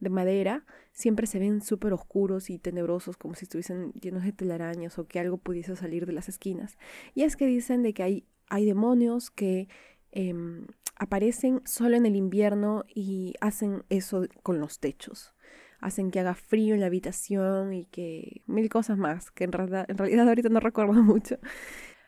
de 0.00 0.08
madera 0.08 0.64
siempre 0.92 1.26
se 1.26 1.38
ven 1.38 1.60
súper 1.60 1.92
oscuros 1.92 2.50
y 2.50 2.58
tenebrosos 2.58 3.16
como 3.16 3.34
si 3.34 3.44
estuviesen 3.44 3.92
llenos 3.92 4.24
de 4.24 4.32
telarañas 4.32 4.98
o 4.98 5.06
que 5.06 5.20
algo 5.20 5.36
pudiese 5.36 5.76
salir 5.76 6.06
de 6.06 6.12
las 6.12 6.28
esquinas. 6.28 6.78
Y 7.14 7.22
es 7.22 7.36
que 7.36 7.46
dicen 7.46 7.82
de 7.82 7.92
que 7.92 8.02
hay, 8.02 8.26
hay 8.48 8.64
demonios 8.64 9.30
que 9.30 9.68
em, 10.12 10.66
aparecen 10.96 11.62
solo 11.64 11.96
en 11.96 12.06
el 12.06 12.16
invierno 12.16 12.84
y 12.94 13.34
hacen 13.40 13.84
eso 13.88 14.26
con 14.42 14.60
los 14.60 14.78
techos. 14.78 15.34
Hacen 15.80 16.10
que 16.10 16.20
haga 16.20 16.34
frío 16.34 16.74
en 16.74 16.80
la 16.80 16.86
habitación 16.86 17.72
y 17.72 17.86
que 17.86 18.42
mil 18.46 18.68
cosas 18.68 18.98
más, 18.98 19.30
que 19.30 19.44
en 19.44 19.52
realidad, 19.52 19.84
en 19.88 19.98
realidad 19.98 20.28
ahorita 20.28 20.48
no 20.48 20.60
recuerdo 20.60 20.92
mucho. 21.02 21.38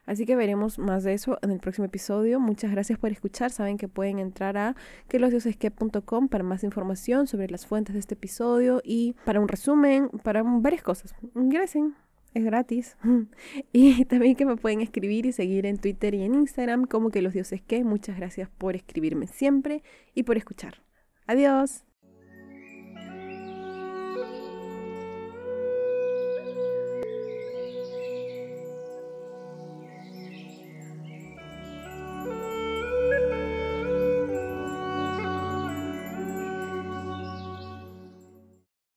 Así 0.06 0.26
que 0.26 0.36
veremos 0.36 0.78
más 0.78 1.02
de 1.02 1.14
eso 1.14 1.38
en 1.42 1.50
el 1.50 1.60
próximo 1.60 1.86
episodio. 1.86 2.38
Muchas 2.38 2.70
gracias 2.70 2.98
por 2.98 3.10
escuchar. 3.10 3.50
Saben 3.50 3.78
que 3.78 3.88
pueden 3.88 4.18
entrar 4.18 4.56
a 4.58 4.76
quelosdiosesque.com 5.08 6.28
para 6.28 6.44
más 6.44 6.62
información 6.62 7.26
sobre 7.26 7.48
las 7.48 7.66
fuentes 7.66 7.94
de 7.94 8.00
este 8.00 8.14
episodio 8.14 8.82
y 8.84 9.16
para 9.24 9.40
un 9.40 9.48
resumen, 9.48 10.10
para 10.22 10.42
varias 10.42 10.82
cosas. 10.82 11.14
Ingresen 11.34 11.94
es 12.34 12.44
gratis. 12.44 12.96
y 13.72 14.04
también 14.04 14.36
que 14.36 14.46
me 14.46 14.56
pueden 14.56 14.80
escribir 14.80 15.26
y 15.26 15.32
seguir 15.32 15.66
en 15.66 15.78
Twitter 15.78 16.14
y 16.14 16.22
en 16.22 16.34
Instagram 16.34 16.84
como 16.84 17.10
que 17.10 17.22
los 17.22 17.32
dioses 17.32 17.62
que. 17.62 17.84
Muchas 17.84 18.16
gracias 18.16 18.50
por 18.50 18.76
escribirme 18.76 19.26
siempre 19.26 19.82
y 20.14 20.24
por 20.24 20.36
escuchar. 20.36 20.82
Adiós. 21.26 21.84